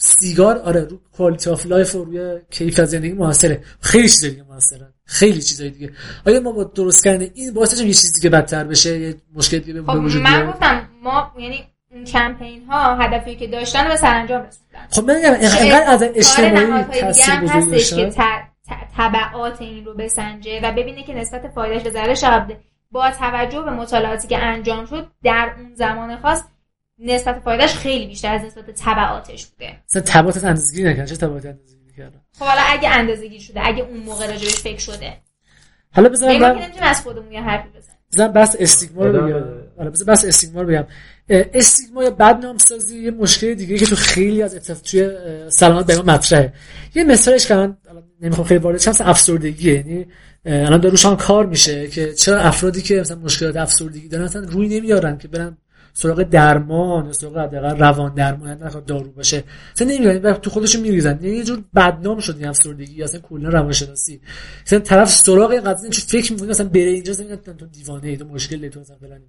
سیگار 0.00 0.58
آره 0.58 0.80
رو 0.80 1.00
quality 1.16 1.50
of 1.50 1.66
life 1.66 1.94
و 1.94 2.04
روی 2.04 2.40
کیفیت 2.50 2.84
زندگی 2.84 3.12
موثره 3.12 3.62
خیلی 3.80 4.08
چیزای 4.08 4.30
دیگه 4.30 4.42
موثره 4.42 4.94
خیلی 5.04 5.42
چیزای 5.42 5.70
دیگه. 5.70 5.92
آیا 6.26 6.40
ما 6.40 6.52
با 6.52 6.64
درست 6.64 7.04
کردن 7.04 7.26
این 7.34 7.54
باعث 7.54 7.80
یه 7.80 7.86
چیزی 7.86 8.12
دیگه 8.12 8.30
بدتر 8.30 8.64
بشه؟ 8.64 8.98
یه 9.00 9.14
مشکل 9.34 9.58
دیگه 9.58 9.82
خب 9.82 9.96
من 9.96 10.46
گفتم 10.50 10.88
ما 11.02 11.32
یعنی 11.38 11.64
این 11.90 12.04
کمپین 12.04 12.64
ها 12.64 12.96
هدفی 12.96 13.36
که 13.36 13.46
داشتن 13.46 13.88
به 13.88 13.96
سرانجام 13.96 14.42
رسوندن. 14.42 14.86
خب 14.90 15.04
من 15.04 15.16
میگم 15.16 15.32
اینقدر 15.32 15.90
از 15.90 16.02
اجتماعی 16.02 16.82
تاثیر 17.00 17.40
داشته؟ 17.40 18.10
که 18.10 18.12
تبعات 18.96 19.60
این 19.62 19.84
رو 19.84 19.94
بسنجه 19.94 20.60
و 20.62 20.72
ببینه 20.72 21.02
که 21.02 21.14
نسبت 21.14 21.48
فایدهش 21.54 21.82
به 21.82 21.90
ضررش 21.90 22.24
با 22.90 23.10
توجه 23.10 23.62
به 23.62 23.70
مطالعاتی 23.70 24.28
که 24.28 24.38
انجام 24.38 24.86
شد 24.86 25.06
در 25.24 25.54
اون 25.58 25.74
زمان 25.74 26.16
خاص 26.16 26.42
نسبت 26.98 27.40
فایدهش 27.44 27.74
خیلی 27.74 28.06
بیشتر 28.06 28.34
از 28.34 28.42
نسبت 28.42 28.64
تبعاتش 28.76 29.46
بوده. 29.46 29.76
مثلا 29.88 30.02
تبعات 30.02 30.44
اندازه‌گیری 30.44 30.88
نکردن. 30.88 31.06
چه 31.06 31.16
تبعاتی 31.16 31.48
اندازه‌گیری 31.48 31.92
کردن 31.96 32.20
خب 32.38 32.44
حالا 32.44 32.60
اگه 32.66 32.88
اندازه‌گیری 32.88 33.40
شده 33.40 33.60
اگه 33.66 33.82
اون 33.82 34.00
موقع 34.00 34.26
راجبش 34.26 34.54
فکر 34.54 34.78
شده. 34.78 35.12
حالا 35.92 36.08
بذار 36.08 36.38
من 36.38 36.50
نمی‌تونیم 36.50 36.82
از 36.82 37.02
خودمون 37.02 37.32
یه 37.32 37.42
حرفی 37.42 37.68
بزنیم. 37.68 37.98
بزن 38.12 38.32
بس 38.32 38.56
استیگما 38.58 39.06
رو 39.06 39.26
بگم. 39.26 39.44
حالا 39.78 39.90
بذار 39.90 40.06
بس 40.06 40.24
استیگما 40.24 40.62
رو 40.62 40.68
بگم. 40.68 40.86
استیگما 41.28 42.04
یا 42.04 42.10
بدنام 42.10 42.58
سازی 42.58 42.98
یه 42.98 43.10
مشکل 43.10 43.54
دیگه 43.54 43.78
که 43.78 43.86
تو 43.86 43.96
خیلی 43.96 44.42
از 44.42 44.54
اتفاق 44.54 44.82
توی 44.82 45.10
سلامت 45.50 45.86
بیان 45.86 46.10
مطرحه. 46.10 46.52
یه 46.94 47.04
مثالش 47.04 47.46
که 47.46 47.54
من 47.54 47.76
نمی‌خوام 48.20 48.46
خیلی 48.46 48.60
وارد 48.60 48.80
شم 48.80 48.92
افسردگی 49.00 49.72
یعنی 49.72 50.06
الان 50.44 50.80
داروش 50.80 51.06
کار 51.06 51.46
میشه 51.46 51.86
که 51.86 52.12
چرا 52.12 52.40
افرادی 52.40 52.82
که 52.82 53.00
مثلا 53.00 53.18
مشکلات 53.18 53.56
افسردگی 53.56 54.08
دارن 54.08 54.24
اصلا 54.24 54.42
روی 54.42 54.80
نمیارن 54.80 55.18
که 55.18 55.28
برن 55.28 55.56
سراغ 55.98 56.22
درمان 56.22 57.12
سراغ 57.12 57.38
حداقل 57.38 57.78
روان 57.78 58.14
درمان 58.14 58.62
نخواد 58.62 58.84
دارو 58.84 59.10
باشه. 59.10 59.44
اصلا 59.74 59.88
نمیگن 59.88 60.32
تو 60.32 60.50
خودشون 60.50 60.82
میریزن. 60.82 61.18
یعنی 61.22 61.36
یه 61.36 61.44
جور 61.44 61.64
بدنام 61.74 62.20
شد 62.20 62.36
این 62.36 62.48
افسردگی 62.48 63.02
اصلا 63.02 63.20
کلا 63.20 63.48
روانشناسی. 63.48 64.20
مثلا 64.66 64.78
طرف 64.78 65.10
سراغ 65.10 65.50
این 65.50 65.60
قضیه 65.60 65.90
چون 65.90 66.04
فکر 66.20 66.32
می‌کنه 66.32 66.48
مثلا 66.48 66.68
بره 66.68 66.90
اینجا 66.90 67.12
مثلا 67.12 67.36
تو 67.36 67.66
دیوانه 67.66 68.08
ای 68.08 68.16
تو 68.16 68.24
مشکل 68.24 68.68
تو 68.68 68.80
مثلا 68.80 68.96
فلان 68.96 69.20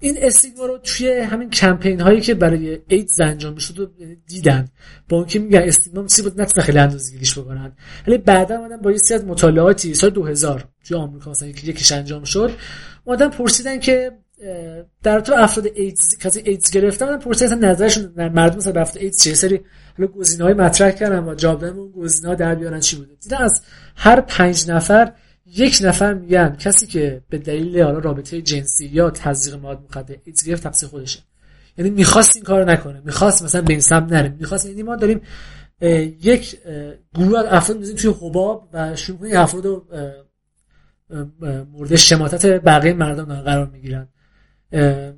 این 0.00 0.16
استیگما 0.18 0.66
رو 0.66 0.78
توی 0.78 1.18
همین 1.18 1.50
کمپین 1.50 2.00
هایی 2.00 2.20
که 2.20 2.34
برای 2.34 2.78
ایدز 2.88 3.20
انجام 3.20 3.54
می‌شد 3.54 3.80
و 3.80 3.86
دیدن. 4.26 4.68
با 5.08 5.16
اینکه 5.16 5.38
میگن 5.38 5.62
استیگما 5.62 6.08
سی 6.08 6.22
بود 6.22 6.40
نتونه 6.40 6.66
خیلی 6.66 6.78
اندازه‌گیریش 6.78 7.38
بکنن. 7.38 7.72
ولی 8.06 8.18
بعدا 8.18 8.56
اومدن 8.58 8.76
با 8.76 8.90
یه 8.90 8.98
سری 8.98 9.14
از 9.14 9.24
مطالعاتی. 9.24 9.94
سال 9.94 10.10
2000 10.10 10.64
توی 10.84 10.96
آمریکا 10.96 11.30
مثلا 11.30 11.48
یکیش 11.48 11.92
انجام 11.92 12.24
شد. 12.24 12.50
اومدن 13.04 13.28
پرسیدن 13.28 13.80
که 13.80 14.12
در 15.02 15.20
تو 15.20 15.34
افراد 15.36 15.66
ایدز 15.74 16.18
کسی 16.18 16.42
ایدز 16.44 16.70
گرفتن 16.70 17.18
پرسیدن 17.18 17.64
نظرشون 17.64 18.12
در 18.16 18.28
مردم 18.28 18.56
مثلا 18.56 18.80
افراد 18.80 19.02
ایدز 19.02 19.22
چه 19.22 19.34
سری 19.34 19.60
حالا 19.98 20.10
گزینه‌های 20.10 20.54
مطرح 20.54 20.90
کردن 20.90 21.24
و 21.24 21.34
جواب 21.34 21.64
اون 21.64 22.34
در 22.34 22.54
بیارن 22.54 22.80
چی 22.80 22.96
بوده. 22.96 23.14
دیدن 23.22 23.36
از 23.36 23.62
هر 23.96 24.20
پنج 24.20 24.70
نفر 24.70 25.12
یک 25.46 25.78
نفر 25.82 26.14
میگن 26.14 26.56
کسی 26.56 26.86
که 26.86 27.22
به 27.28 27.38
دلیل 27.38 27.82
حالا 27.82 27.98
رابطه 27.98 28.42
جنسی 28.42 28.86
یا 28.86 29.10
تزریق 29.10 29.60
مواد 29.60 29.82
مخدر 29.84 30.16
ایدز 30.24 30.44
گرفت 30.44 30.62
تقصیر 30.62 30.88
خودشه. 30.88 31.20
یعنی 31.78 31.90
می‌خواست 31.90 32.36
این 32.36 32.44
کارو 32.44 32.64
نکنه 32.64 33.02
می‌خواست 33.04 33.42
مثلا 33.42 33.62
به 33.62 33.72
این 33.72 33.80
سمت 33.80 34.12
نره. 34.12 34.28
می‌خواست 34.28 34.66
یعنی 34.66 34.82
ما 34.82 34.96
داریم 34.96 35.20
یک 36.22 36.58
گروه 37.14 37.38
از 37.38 37.46
افراد 37.48 37.78
می‌ذاریم 37.78 38.00
توی 38.00 38.14
حباب 38.20 38.68
و 38.72 38.96
شروع 38.96 39.40
افراد 39.40 39.82
مورد 41.72 41.96
شماتت 41.96 42.46
بقیه 42.46 42.92
مردم 42.92 43.42
قرار 43.42 43.70
می‌گیرن. 43.70 44.08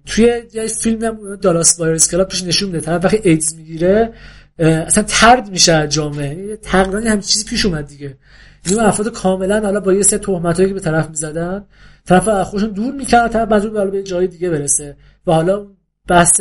توی 0.07 0.43
یه 0.53 0.67
فیلم 0.67 1.05
هم 1.05 1.37
Dallas 1.37 1.81
Buyers 1.81 2.11
Club 2.11 2.29
پیش 2.29 2.45
نشون 2.45 2.69
میده 2.69 2.81
طرف 2.81 3.05
وقتی 3.05 3.21
ایدز 3.23 3.55
می‌گیره 3.55 4.13
اصلا 4.59 5.05
طرد 5.09 5.51
میشه 5.51 5.89
جامعه. 5.89 6.57
تقریبا 6.57 6.99
همین 6.99 7.21
چیزی 7.21 7.45
پیش 7.45 7.67
اومد 7.67 7.87
دیگه. 7.87 8.19
این 8.67 8.81
افراد 8.81 9.13
کاملا 9.13 9.61
حالا 9.61 9.81
با 9.81 9.93
یه 9.93 10.03
سری 10.03 10.19
تهمتایی 10.19 10.69
که 10.69 10.75
به 10.75 10.81
طرف 10.81 11.09
می‌زدن 11.09 11.67
طرف 12.07 12.29
خودشون 12.29 12.71
دور 12.71 12.95
می‌کرد 12.95 13.33
طرف 13.33 13.49
بعد 13.49 13.91
به 13.91 14.03
جای 14.03 14.27
دیگه 14.27 14.51
برسه. 14.51 14.97
و 15.27 15.33
حالا 15.33 15.67
بحث 16.09 16.41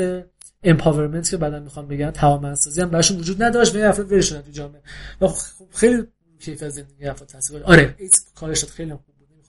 empowerment 0.63 1.29
که 1.29 1.37
بعدا 1.37 1.59
می‌خوام 1.59 1.87
بگم 1.87 2.11
توانمندسازی 2.11 2.81
هم 2.81 2.89
براشون 2.89 3.17
وجود 3.17 3.43
نداشت 3.43 3.75
و 3.75 3.79
افراد 3.79 4.11
ول 4.11 4.21
شدن 4.21 4.41
تو 4.41 4.51
جامعه. 4.51 4.81
و 5.21 5.27
خب 5.27 5.65
خیلی 5.73 6.03
کیف 6.39 6.63
از 6.63 6.73
زندگی 6.73 7.05
افراد 7.05 7.29
تاثیر 7.29 7.63
آره 7.63 7.95
ایدز 7.97 8.25
کارش 8.35 8.59
داد 8.59 8.71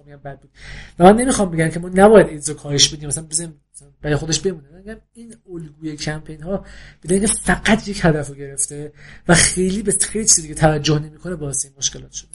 خیلی 0.05 0.17
میگم 0.17 0.23
بد 0.23 0.41
بود. 0.41 0.51
و 0.99 1.05
من 1.05 1.21
نمی‌خوام 1.21 1.51
بگم 1.51 1.69
که 1.69 1.81
ما 1.81 1.91
نباید 1.95 2.29
ایدز 2.29 2.49
رو 2.49 2.55
کاهش 2.55 2.89
بدیم 2.89 3.09
مثلا 3.09 3.25
بزنیم 3.25 3.61
برای 4.03 4.17
خودش 4.17 4.41
بمونه. 4.41 4.69
میگم 4.77 4.97
این 5.13 5.37
الگوی 5.53 5.97
کمپین 5.97 6.43
ها 6.43 6.65
بدون 7.03 7.27
فقط 7.27 7.89
یک 7.89 8.01
هدف 8.03 8.29
رو 8.29 8.35
گرفته 8.35 8.93
و 9.29 9.35
خیلی 9.35 9.83
به 9.83 9.93
خیلی 9.93 10.25
چیزی 10.25 10.43
دیگه 10.43 10.55
توجه 10.55 10.99
نمی‌کنه 10.99 11.37
باعث 11.37 11.65
این 11.65 11.75
مشکلات 11.77 12.13
شده. 12.13 12.31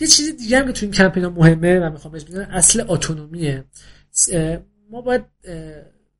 یه 0.00 0.06
چیز 0.06 0.36
دیگه 0.36 0.58
هم 0.58 0.66
که 0.66 0.72
تو 0.72 0.86
این 0.86 0.92
کمپین 0.92 1.24
ها 1.24 1.30
مهمه 1.30 1.78
و 1.78 1.90
می‌خوام 1.90 2.12
بهش 2.12 2.24
بگم 2.24 2.40
اصل 2.40 2.84
اتونومیه. 2.88 3.64
ما 4.90 5.00
باید 5.00 5.24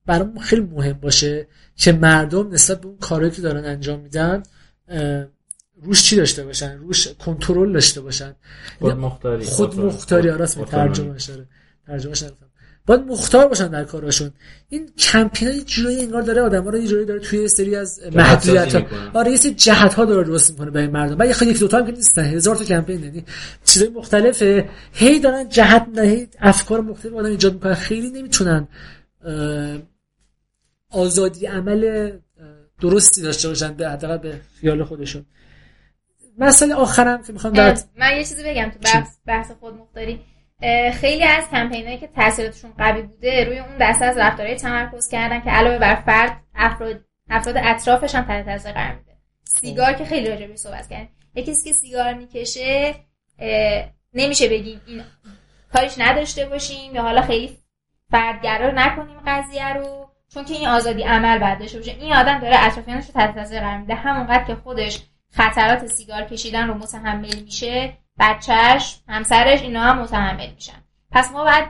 برامون 0.07 0.39
خیلی 0.39 0.63
مهم 0.63 0.93
باشه 0.93 1.47
که 1.77 1.93
مردم 1.93 2.53
نسبت 2.53 2.81
به 2.81 2.87
اون 2.87 2.99
کارهایی 2.99 3.33
که 3.33 3.43
دارن 3.43 3.65
انجام 3.65 4.01
میدن 4.01 4.43
روش 5.83 6.03
چی 6.03 6.17
داشته 6.17 6.45
باشن؟ 6.45 6.79
روش 6.79 7.09
کنترل 7.09 7.73
داشته 7.73 8.01
باشن. 8.01 8.35
خود 8.79 8.93
مختاری. 8.93 9.45
خود 9.45 9.81
مختاری 9.81 10.29
راست 10.29 10.59
می 10.59 10.65
ترجمه 10.65 11.19
شده. 11.19 11.47
ترجمه 11.87 12.15
شده. 12.15 12.33
باید 12.87 13.01
مختار 13.01 13.49
باشن 13.49 13.69
در 13.69 13.85
کاراشون. 13.85 14.31
این 14.69 14.91
کمپین 14.99 15.49
های 15.49 15.63
جوری 15.63 16.01
انگار 16.01 16.23
داره 16.23 16.43
آدم 16.43 16.65
ها 16.65 16.71
رو 16.71 16.79
یه 16.79 16.89
جوری 16.89 17.05
داره 17.05 17.21
توی 17.21 17.49
سری 17.49 17.77
از 17.77 18.01
محدودیت 18.13 18.75
ها 18.75 18.83
آره 19.15 19.31
یه 19.31 19.37
سری 19.37 19.55
جهت 19.55 19.95
ها 19.95 20.05
داره 20.05 20.25
درست 20.25 20.51
می‌کنه 20.51 20.71
برای 20.71 20.87
مردم. 20.87 21.15
بعد 21.15 21.33
خیلی 21.33 21.51
یک 21.51 21.61
دو 21.61 21.69
تا 21.69 21.79
هم 21.79 21.87
که 21.87 21.93
نیستن. 21.93 22.25
هزار 22.25 22.57
تا 22.57 22.65
کمپین 22.65 23.05
یعنی 23.05 23.25
چیزای 23.65 23.89
مختلفه. 23.89 24.69
هی 24.93 25.21
دارن 25.21 25.49
جهت 25.49 25.99
هی 25.99 26.29
افکار 26.39 26.81
مختلف 26.81 27.13
آدم 27.13 27.31
ایجاد 27.31 27.55
می‌کنن. 27.55 27.75
خیلی 27.75 28.11
نمی‌تونن 28.11 28.69
آزادی 30.91 31.47
عمل 31.47 32.13
درستی 32.81 33.23
داشته 33.23 33.49
باشن 33.49 33.75
به 33.75 33.89
حداقل 33.89 34.19
به 34.19 34.41
خیال 34.61 34.85
خودشون. 34.85 35.25
مسئله 36.39 36.75
آخرم 36.75 37.23
که 37.23 37.33
می‌خوام 37.33 37.75
من 37.97 38.17
یه 38.17 38.25
چیزی 38.25 38.45
بگم 38.45 38.71
تو 38.71 38.79
بحث, 38.79 39.19
بحث 39.27 39.51
خود 39.51 39.75
مختاری. 39.75 40.21
خیلی 40.93 41.25
از 41.25 41.45
کمپینایی 41.51 41.99
که 41.99 42.07
تاثیراتشون 42.07 42.73
قوی 42.79 43.03
بوده 43.03 43.45
روی 43.45 43.59
اون 43.59 43.77
دسته 43.81 44.05
از 44.05 44.19
رفتارهای 44.19 44.57
تمرکز 44.57 45.09
کردن 45.09 45.41
که 45.41 45.51
علاوه 45.51 45.79
بر 45.79 45.95
فرد 45.95 46.41
افراد 46.55 47.05
افراد 47.31 47.57
اطرافش 47.59 48.15
هم 48.15 48.25
تحت 48.25 48.45
تاثیر 48.47 48.73
قرار 48.73 48.95
میده. 48.95 49.13
سیگار 49.45 49.93
که 49.93 50.05
خیلی 50.05 50.29
راجع 50.29 50.55
صحبت 50.55 50.89
کردن 50.89 51.09
یکی 51.35 51.55
که 51.65 51.73
سیگار 51.73 52.15
می‌کشه 52.15 52.95
نمیشه 54.15 54.49
بگیم 54.49 54.81
این 54.87 55.03
کارش 55.73 55.95
نداشته 55.99 56.47
باشیم 56.47 56.95
یا 56.95 57.03
حالا 57.03 57.23
خیلی 57.23 57.59
فردگرا 58.11 58.71
نکنیم 58.71 59.17
قضیه 59.27 59.73
رو 59.73 60.11
چون 60.35 60.45
که 60.45 60.55
این 60.55 60.69
آزادی 60.69 61.03
عمل 61.03 61.39
بعد 61.39 61.59
داشته 61.59 61.79
باشه. 61.79 61.91
این 61.91 62.13
آدم 62.13 62.39
داره 62.39 62.55
اطرافیانش 62.59 63.07
رو 63.07 63.13
تحت 63.13 63.35
تاثیر 63.35 63.61
قرار 63.61 63.79
میده. 63.79 63.95
همونقدر 63.95 64.45
که 64.45 64.55
خودش 64.55 65.03
خطرات 65.33 65.87
سیگار 65.87 66.25
کشیدن 66.25 66.69
رو 66.69 66.75
متحمل 66.75 67.41
میشه 67.41 67.99
بچهش 68.19 69.01
همسرش 69.09 69.63
اینا 69.63 69.83
هم 69.83 69.99
متحمل 69.99 70.51
میشن. 70.55 70.83
پس 71.11 71.31
ما 71.31 71.45
باید 71.45 71.65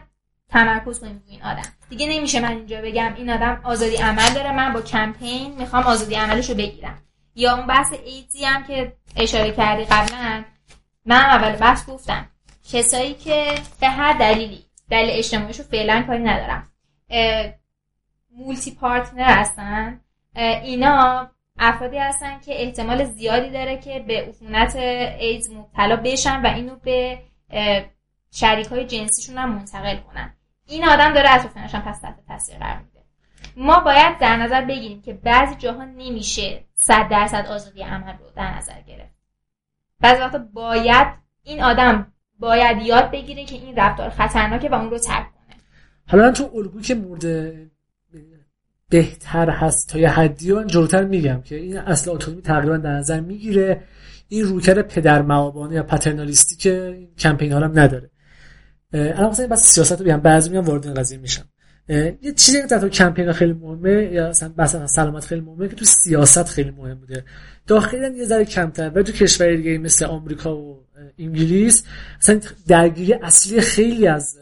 تمرکز 0.49 1.00
کنیم 1.00 1.23
این 1.26 1.42
آدم. 1.42 1.62
دیگه 1.88 2.07
نمیشه 2.07 2.40
من 2.40 2.50
اینجا 2.50 2.81
بگم 2.81 3.14
این 3.16 3.31
آدم 3.31 3.61
آزادی 3.64 3.97
عمل 3.97 4.35
داره 4.35 4.52
من 4.52 4.73
با 4.73 4.83
کمپین 4.83 5.54
می‌خوام 5.59 5.83
آزادی 5.83 6.14
عملش 6.14 6.50
رو 6.50 6.57
بگیرم. 6.57 6.99
یا 7.35 7.57
اون 7.57 7.66
بحث 7.66 7.92
ایدزی 8.04 8.45
هم 8.45 8.64
که 8.64 8.97
اشاره 9.16 9.52
کردی 9.52 9.85
قبلا 9.85 10.45
من 11.07 11.16
اول 11.16 11.57
بحث 11.57 11.87
گفتم. 11.87 12.28
کسایی 12.73 13.14
که 13.14 13.54
به 13.81 13.88
هر 13.88 14.12
دلیلی 14.12 14.64
دلیل 14.90 15.11
اجتماعیش 15.11 15.59
رو 15.59 15.64
فعلا 15.64 16.04
کاری 16.07 16.23
ندارم. 16.23 16.69
مولتی 18.31 18.71
پارتنر 18.71 19.38
هستن. 19.40 20.00
اینا 20.37 21.31
افرادی 21.59 21.99
هستن 21.99 22.40
که 22.40 22.62
احتمال 22.62 23.04
زیادی 23.04 23.50
داره 23.50 23.78
که 23.78 24.04
به 24.09 24.23
عفونت 24.28 24.76
ایدز 24.76 25.50
مبتلا 25.50 25.97
بشن 25.97 26.42
و 26.42 26.47
اینو 26.47 26.76
به 26.76 27.18
شریک 28.30 28.66
های 28.66 28.87
جنسیشون 28.87 29.38
هم 29.38 29.52
منتقل 29.52 29.97
کنن. 29.97 30.35
این 30.68 30.85
آدم 30.85 31.12
داره 31.12 31.30
اطرافیانش 31.30 31.75
هم 31.75 31.82
پس 31.82 32.00
تحت 32.00 32.26
تاثیر 32.28 32.59
قرار 32.59 32.78
میده. 32.78 33.04
ما 33.56 33.80
باید 33.80 34.18
در 34.18 34.37
نظر 34.37 34.64
بگیریم 34.64 35.02
که 35.02 35.12
بعضی 35.12 35.54
جاها 35.54 35.85
نمیشه 35.85 36.64
صد 36.75 37.09
درصد 37.09 37.47
آزادی 37.47 37.82
عمل 37.82 38.12
رو 38.12 38.30
در 38.37 38.56
نظر 38.56 38.80
گرفت. 38.80 39.14
بعضی 40.00 40.21
وقتا 40.21 40.38
باید 40.38 41.06
این 41.42 41.62
آدم 41.62 42.12
باید 42.38 42.82
یاد 42.82 43.11
بگیره 43.11 43.44
که 43.44 43.54
این 43.54 43.76
رفتار 43.76 44.11
خطرناکه 44.11 44.68
و 44.68 44.75
اون 44.75 44.90
رو 44.90 44.99
ترک 44.99 45.26
کنه. 45.32 45.56
حالا 46.09 46.30
تو 46.30 46.50
الگویی 46.54 46.85
که 46.85 46.94
مورد 46.94 47.25
بهتر 48.92 49.50
هست 49.50 49.88
تا 49.88 49.99
یه 49.99 50.08
حدی 50.08 50.52
و 50.52 50.64
جلوتر 50.64 51.04
میگم 51.04 51.42
که 51.44 51.56
این 51.56 51.78
اصل 51.78 52.11
اتونومی 52.11 52.42
تقریبا 52.42 52.76
در 52.76 52.92
نظر 52.92 53.20
می‌گیره. 53.20 53.82
این 54.28 54.44
روکر 54.44 54.82
پدر 54.82 55.22
معابانه 55.22 55.75
یا 55.75 55.82
پترنالیستی 55.82 56.56
که 56.56 56.99
کمپین 57.18 57.52
هم 57.52 57.78
نداره. 57.78 58.11
الان 58.92 59.30
مثلا 59.30 59.46
بس 59.46 59.62
سیاست 59.62 59.92
رو 59.92 60.04
بگم 60.04 60.20
بعضی 60.20 60.50
میان 60.50 60.64
وارد 60.64 60.87
این 60.87 60.94
قضیه 60.94 61.18
میشم 61.18 61.44
یه 61.88 62.32
چیزی 62.37 62.61
که 62.61 62.66
در 62.66 62.88
کمپین 62.88 63.32
خیلی 63.32 63.52
مهمه 63.52 64.11
یا 64.12 64.28
اصلا 64.28 64.49
بحث 64.49 64.76
سلامت 64.76 65.25
خیلی 65.25 65.40
مهمه 65.40 65.68
که 65.68 65.76
تو 65.76 65.84
سیاست 65.84 66.49
خیلی 66.49 66.70
مهم 66.70 66.94
بوده. 66.94 67.25
داخلا 67.66 68.08
یه 68.08 68.25
ذره 68.25 68.44
کمتر. 68.44 68.90
و 68.94 69.02
تو 69.02 69.12
کشور 69.12 69.56
دیگه 69.56 69.78
مثل 69.78 70.04
آمریکا 70.04 70.56
و 70.56 70.84
انگلیس 71.18 71.84
اصلا 72.20 72.40
درگیری 72.66 73.14
اصلی 73.14 73.61
خیلی 73.61 74.06
از 74.06 74.38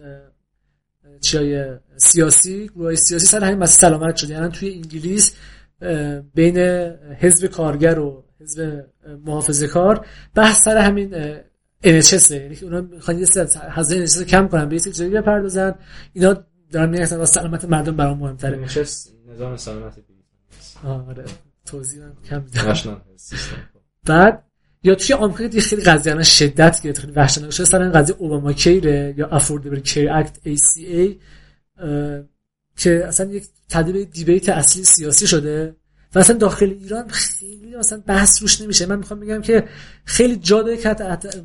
چیای 1.21 1.65
سیاسی 2.01 2.69
گروه 2.69 2.95
سیاسی 2.95 3.27
سر 3.27 3.45
همین 3.45 3.59
مسئله 3.59 3.91
سلامت 3.91 4.17
شده. 4.17 4.35
یعنی 4.35 4.49
توی 4.49 4.75
انگلیس 4.75 5.33
بین 6.35 6.59
حزب 7.21 7.47
کارگر 7.47 7.99
و 7.99 8.25
حزب 8.41 8.85
محافظه 9.25 9.69
کار 9.69 10.07
بحث 10.35 10.63
سر 10.63 10.77
همین 10.77 11.41
NHS 11.85 12.31
یعنی 12.31 12.57
که 12.57 12.65
اونا 12.65 12.81
می‌خوان 12.81 13.19
یه 13.19 13.25
سری 13.25 13.49
هزینه 13.71 14.07
NHS 14.07 14.23
کم 14.23 14.49
کنن 14.49 14.69
به 14.69 14.75
یه 14.75 14.81
چیزی 14.81 15.09
بپردازن. 15.09 15.75
اینا 16.13 16.45
دارن 16.73 16.91
میگن 16.91 17.03
اصلا 17.03 17.25
سلامت 17.25 17.65
مردم 17.65 17.97
برام 17.97 18.19
مهمتره. 18.19 18.67
NHS 18.67 18.91
نظام 19.33 19.57
سلامت 19.57 19.95
آره 20.85 21.25
توضیح 21.67 22.03
کم 22.31 22.43
میدم. 22.43 23.03
بعد 24.07 24.45
یا 24.83 24.95
توی 24.95 25.15
آمریکا 25.15 25.47
دیگه 25.47 25.61
خیلی 25.61 25.83
قضیه 25.83 26.13
الان 26.13 26.25
شدت 26.25 26.83
گرفت 26.83 26.99
خیلی 26.99 27.13
وحشتناک. 27.13 27.51
شده 27.51 27.67
سر 27.67 27.91
قضیه 27.91 28.17
اوباما 28.19 28.53
کیره 28.53 29.15
یا 29.17 29.27
افوردبل 29.27 29.81
کیر 29.81 30.13
اکت 30.13 30.39
ACA 30.47 31.21
که 32.77 33.07
اصلا 33.07 33.31
یک 33.31 33.45
تبدیل 33.69 34.05
دیبیت 34.05 34.49
اصلی 34.49 34.85
سیاسی 34.85 35.27
شده 35.27 35.77
و 36.15 36.19
اصلا 36.19 36.37
داخل 36.37 36.71
ایران 36.71 37.09
خیلی 37.09 37.77
مثلا 37.77 38.03
بحث 38.07 38.43
روش 38.43 38.61
نمیشه. 38.61 38.87
من 38.87 38.99
می‌خوام 38.99 39.21
بگم 39.21 39.43
که 39.43 39.69
خیلی 40.05 40.37
جا 40.37 40.63
داره 40.63 40.77
که 40.77 40.97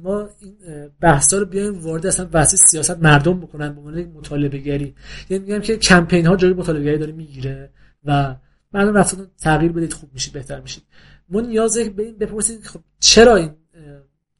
ما 0.03 0.29
این 0.39 0.55
بحثا 1.01 1.37
رو 1.37 1.45
بیایم 1.45 1.79
وارد 1.79 2.05
اصلا 2.05 2.25
بحث 2.25 2.55
سیاست 2.55 2.99
مردم 2.99 3.39
بکنن 3.39 3.73
به 3.73 3.81
عنوان 3.81 4.03
مطالبه 4.03 4.57
گری 4.57 4.95
یعنی 5.29 5.43
میگم 5.43 5.59
که 5.59 5.77
کمپین 5.77 6.25
ها 6.25 6.35
جای 6.35 6.53
مطالبه 6.53 6.85
گری 6.85 6.97
داره 6.97 7.11
می‌گیره 7.11 7.69
و 8.03 8.35
مردم 8.73 8.93
رفتن 8.93 9.27
تغییر 9.41 9.71
بدید 9.71 9.93
خوب 9.93 10.09
میشید 10.13 10.33
بهتر 10.33 10.61
میشید. 10.61 10.83
ما 11.29 11.41
نیازه 11.41 11.89
به 11.89 12.03
این 12.03 12.17
بپرسید 12.17 12.63
خب 12.63 12.79
چرا 12.99 13.35
این 13.35 13.51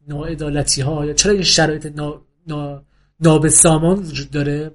ناعدالتی 0.08 0.82
ها 0.82 1.06
یا 1.06 1.14
چرا 1.14 1.32
این 1.32 1.44
شرایط 1.44 1.86
نا... 1.86 2.22
نا... 2.48 2.86
نابسامان 3.20 3.98
وجود 3.98 4.32
داره؟ 4.32 4.72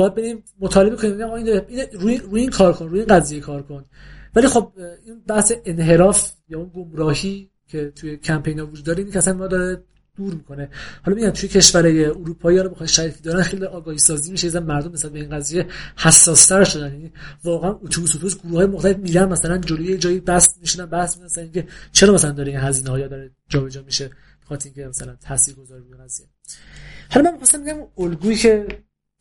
باید 0.00 0.14
بریم 0.14 0.44
مطالبه 0.60 0.96
کنیم. 0.96 1.20
این 1.20 1.62
روی, 1.92 2.18
روی 2.18 2.40
این 2.40 2.50
کار 2.50 2.72
کن 2.72 2.88
روی 2.88 3.00
این 3.00 3.08
قضیه 3.08 3.40
کار 3.40 3.62
کن. 3.62 3.84
ولی 4.34 4.48
خب 4.48 4.72
این 5.04 5.20
بحث 5.26 5.52
انحراف 5.64 6.32
یا 6.48 6.58
اون 6.58 6.70
گمراهی 6.74 7.50
که 7.68 7.92
توی 7.96 8.16
کمپین 8.16 8.58
ها 8.58 8.66
وجود 8.66 8.84
داره 8.84 9.02
این 9.02 9.12
که 9.12 9.18
اصلا 9.18 9.34
ما 9.34 9.46
داره 9.46 9.82
دور 10.16 10.34
می‌کنه. 10.34 10.68
حالا 11.04 11.16
میگم 11.16 11.30
توی 11.30 11.48
کشورهای 11.48 12.04
اروپایی 12.04 12.58
رو 12.58 12.68
بخوای 12.68 12.88
شریفی 12.88 13.22
دارن 13.22 13.42
خیلی 13.42 13.64
آگاهی 13.64 13.98
سازی 13.98 14.30
میشه 14.30 14.46
از 14.46 14.56
مردم 14.56 14.92
مثلا 14.92 15.10
به 15.10 15.18
این 15.18 15.30
قضیه 15.30 15.66
حساس 15.96 16.46
تر 16.46 16.64
شدن. 16.64 16.92
یعنی 16.92 17.12
واقعا 17.44 17.70
اتوبوس 17.70 18.10
اتوبوس 18.10 18.38
گروه 18.38 18.56
های 18.56 18.66
مختلف 18.66 18.96
میرن 18.96 19.24
مثلا 19.24 19.58
جلوی 19.58 19.98
جایی 19.98 20.20
بس 20.20 20.58
میشنن 20.60 20.86
بس 20.86 21.18
مثلا 21.18 21.44
اینکه 21.44 21.66
چرا 21.92 22.14
مثلا 22.14 22.30
داره 22.30 22.52
این 22.52 22.60
هزینه 22.60 22.90
ها 22.90 22.98
داره 22.98 23.30
جابجا 23.48 23.82
میشه؟ 23.82 24.10
خاطر 24.50 24.64
اینکه 24.64 24.86
مثلا 24.86 25.16
تاثیرگذار 25.20 25.78
روی 25.78 26.04
قضیه. 26.04 26.26
حالا 27.10 27.24
من 27.24 27.32
می‌خواستم 27.32 27.64
بگم 27.64 27.76
الگویی 27.98 28.36
که 28.36 28.66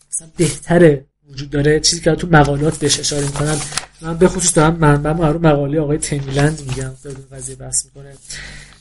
مثلا 0.10 0.28
بهتره 0.38 1.06
وجود 1.30 1.50
داره. 1.50 1.80
چیزی 1.80 2.01
که 2.01 2.16
تو 2.16 2.28
مقالات 2.28 2.78
بهش 2.78 3.00
اشاره 3.00 3.25
می‌کنن 3.25 3.58
من 4.01 4.18
به 4.18 4.28
خصوص 4.28 4.58
دارم 4.58 4.75
منبع 4.75 5.28
رو 5.28 5.39
مقاله 5.39 5.80
آقای 5.80 5.98
تیمیلند 5.98 6.62
میگم. 6.62 6.92
در 7.04 7.10
این 7.10 7.25
قضیه 7.32 7.56
بحث 7.56 7.86
می‌کنه. 7.86 8.13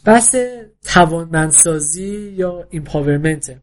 بحث 0.05 0.37
توانمندسازی 0.85 2.35
یا 2.37 2.67
empowerment 2.71 3.57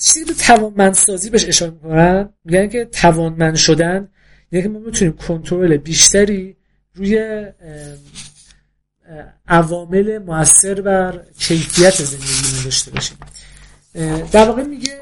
چیزی 0.00 0.24
به 0.24 0.34
توانمندسازی 0.38 1.30
بهش 1.30 1.44
اشاره 1.44 1.70
می‌کنن 1.70 2.28
میگن 2.44 2.68
که 2.68 2.84
توانمند 2.84 3.56
شدن 3.56 4.08
یعنی 4.52 4.62
که 4.62 4.68
ما 4.68 4.78
می‌تونیم 4.78 5.16
کنترل 5.16 5.76
بیشتری 5.76 6.56
روی 6.94 7.44
عوامل 9.48 10.18
موثر 10.18 10.80
بر 10.80 11.20
کیفیت 11.38 12.02
زندگی 12.02 12.64
داشته 12.64 12.90
باشیم. 12.90 13.16
در 14.32 14.48
واقع 14.48 14.62
میگه 14.62 15.00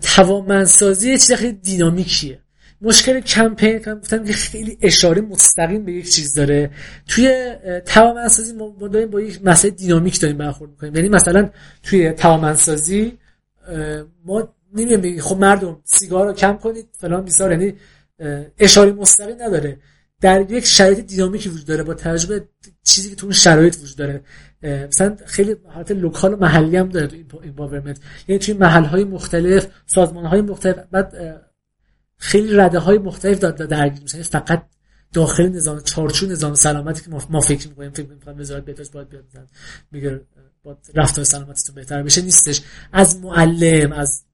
توانمندسازی 0.00 1.10
یه 1.10 1.18
چیز 1.18 1.32
خیلی 1.32 1.52
دینامیکیه. 1.52 2.40
مشکل 2.80 3.20
کمپین 3.20 3.78
گفتم 3.78 4.24
که 4.24 4.32
خیلی 4.32 4.78
اشاره 4.82 5.20
مستقیم 5.20 5.84
به 5.84 5.92
یک 5.92 6.10
چیز 6.10 6.34
داره. 6.34 6.70
توی 7.08 7.52
توانمندسازی 7.86 8.52
ما 8.52 8.88
داریم 8.88 9.10
با 9.10 9.20
یک 9.20 9.40
مسئله 9.44 9.70
دینامیک 9.70 10.20
داریم 10.20 10.38
برخورد 10.38 10.70
می‌کنیم. 10.70 10.94
یعنی 10.94 11.08
مثلا 11.08 11.50
توی 11.82 12.12
توانمندسازی 12.12 13.18
ما 14.24 14.48
نمیگیم 14.74 15.20
خب 15.20 15.36
مردم 15.36 15.80
سیگار 15.84 16.26
رو 16.26 16.32
کم 16.32 16.56
کنید 16.56 16.88
فلان 16.98 17.24
بیسار 17.24 17.50
یعنی 17.50 17.74
اشاره 18.58 18.92
مستقیم 18.92 19.42
نداره. 19.42 19.78
در 20.26 20.50
یک 20.50 20.64
شرایط 20.64 20.98
دینامیکی 20.98 21.48
وجود 21.48 21.66
داره 21.66 21.82
با 21.82 21.94
تجربه 21.94 22.48
چیزی 22.82 23.10
که 23.10 23.16
تو 23.16 23.26
اون 23.26 23.32
شرایط 23.32 23.76
وجود 23.82 23.96
داره. 23.96 24.24
مثلا 24.62 25.16
خیلی 25.26 25.56
حالت 25.74 25.90
لوکال 25.90 26.34
و 26.34 26.36
محلی 26.36 26.76
هم 26.76 26.88
داره 26.88 27.06
تو 27.06 27.40
این 27.42 27.94
یعنی 28.28 28.38
توی 28.38 28.54
محل 28.54 28.84
های 28.84 29.04
مختلف 29.04 29.66
سازمان 29.86 30.24
های 30.24 30.40
مختلف 30.40 30.76
بعد 30.90 31.14
خیلی 32.16 32.56
رده 32.56 32.78
های 32.78 32.98
مختلف 32.98 33.38
داد 33.38 33.56
درگیر. 33.56 34.02
میشن 34.02 34.22
فقط 34.22 34.66
داخل 35.12 35.48
نظام 35.48 35.80
چارچو 35.80 36.26
نظام 36.26 36.54
سلامتی 36.54 37.02
که 37.02 37.10
ما 37.10 37.40
فکر 37.40 37.68
می‌کنیم 37.68 37.90
فکر 37.90 38.06
می‌کنیم 38.06 38.40
وزارت 38.40 38.64
بهداشت 38.64 38.92
باید 38.92 39.08
بیاد 39.08 39.24
میگه 39.92 40.20
با 40.62 40.78
رفتار 40.94 41.24
سلامتیتون 41.24 41.74
بهتر 41.74 42.02
بشه 42.02 42.22
نیستش. 42.22 42.62
از 42.92 43.16
معلم 43.16 43.92
از 43.92 44.24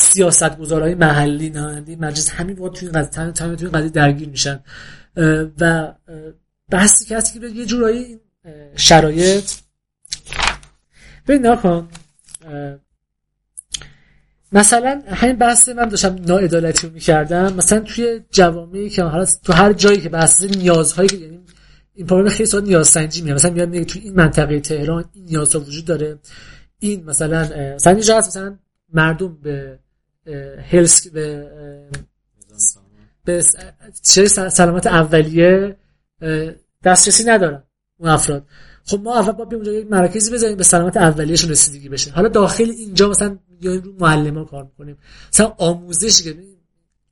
سیاست 0.00 0.58
گذارهای 0.58 0.94
محلی 0.94 1.50
نهاندی 1.50 1.96
مجلس 1.96 2.30
همین 2.30 2.56
باید 2.56 2.72
توی 2.72 2.88
این 2.88 3.02
قضیه 3.02 3.32
توی 3.32 3.66
این 3.66 3.72
قضیه 3.72 3.90
درگیر 3.90 4.28
میشن. 4.28 4.60
و 5.60 5.94
بحثی 6.70 7.04
که 7.04 7.16
هستی 7.16 7.40
که 7.40 7.46
یه 7.46 7.66
جورایی 7.66 8.20
شرایط 8.76 9.52
ببین 11.28 11.46
نکن 11.46 11.88
مثلا 14.52 15.02
همین 15.08 15.36
بحث 15.36 15.68
من 15.68 15.88
داشتم 15.88 16.14
ناعدالتی 16.14 16.86
رو 16.86 16.92
می‌کردم. 16.92 17.54
مثلا 17.54 17.80
توی 17.80 18.20
جوامعی 18.30 18.90
که 18.90 19.02
حالا 19.02 19.26
تو 19.44 19.52
هر 19.52 19.72
جایی 19.72 20.00
که 20.00 20.08
بحث 20.08 20.42
نیازهایی 20.42 21.08
که 21.08 21.16
یعنی 21.16 21.40
این 21.94 22.06
پروژه 22.06 22.34
خیلی 22.34 22.46
سوال 22.46 22.64
نیاز 22.64 22.88
سنجی 22.88 23.22
میاد. 23.22 23.34
مثلا 23.34 23.50
میاد 23.50 23.68
میگه 23.68 23.84
تو 23.84 23.98
این 24.02 24.14
منطقه 24.14 24.60
تهران 24.60 25.04
این 25.14 25.24
نیازها 25.24 25.60
وجود 25.60 25.84
داره. 25.84 26.18
این 26.78 27.04
مثلا 27.04 27.74
مثلا 27.74 27.92
اینجا 27.92 28.18
هست 28.18 28.28
مثلا 28.28 28.58
مردم 28.92 29.38
به 29.42 29.78
هلس 30.70 31.08
به 31.08 31.50
به 33.24 33.42
سلامت 34.50 34.86
اولیه 34.86 35.76
دسترسی 36.84 37.24
ندارن 37.24 37.62
اون 37.98 38.10
افراد. 38.10 38.46
خب 38.84 39.00
ما 39.00 39.18
اول 39.18 39.32
باید 39.32 39.54
اونجا 39.54 39.72
یک 39.72 39.90
مراکزی 39.90 40.32
بزنیم 40.32 40.56
به 40.56 40.64
سلامت 40.64 40.96
اولیهشون 40.96 41.50
رسیدگی 41.50 41.88
بشه. 41.88 42.10
حالا 42.10 42.28
داخل 42.28 42.70
اینجا 42.70 43.08
مثلا 43.08 43.38
یا 43.60 43.74
رو 43.74 43.92
معلم 44.00 44.38
ها 44.38 44.44
کار 44.44 44.64
می‌کنیم. 44.64 44.98
مثلا 45.32 45.46
آموزش 45.58 46.22
که 46.22 46.36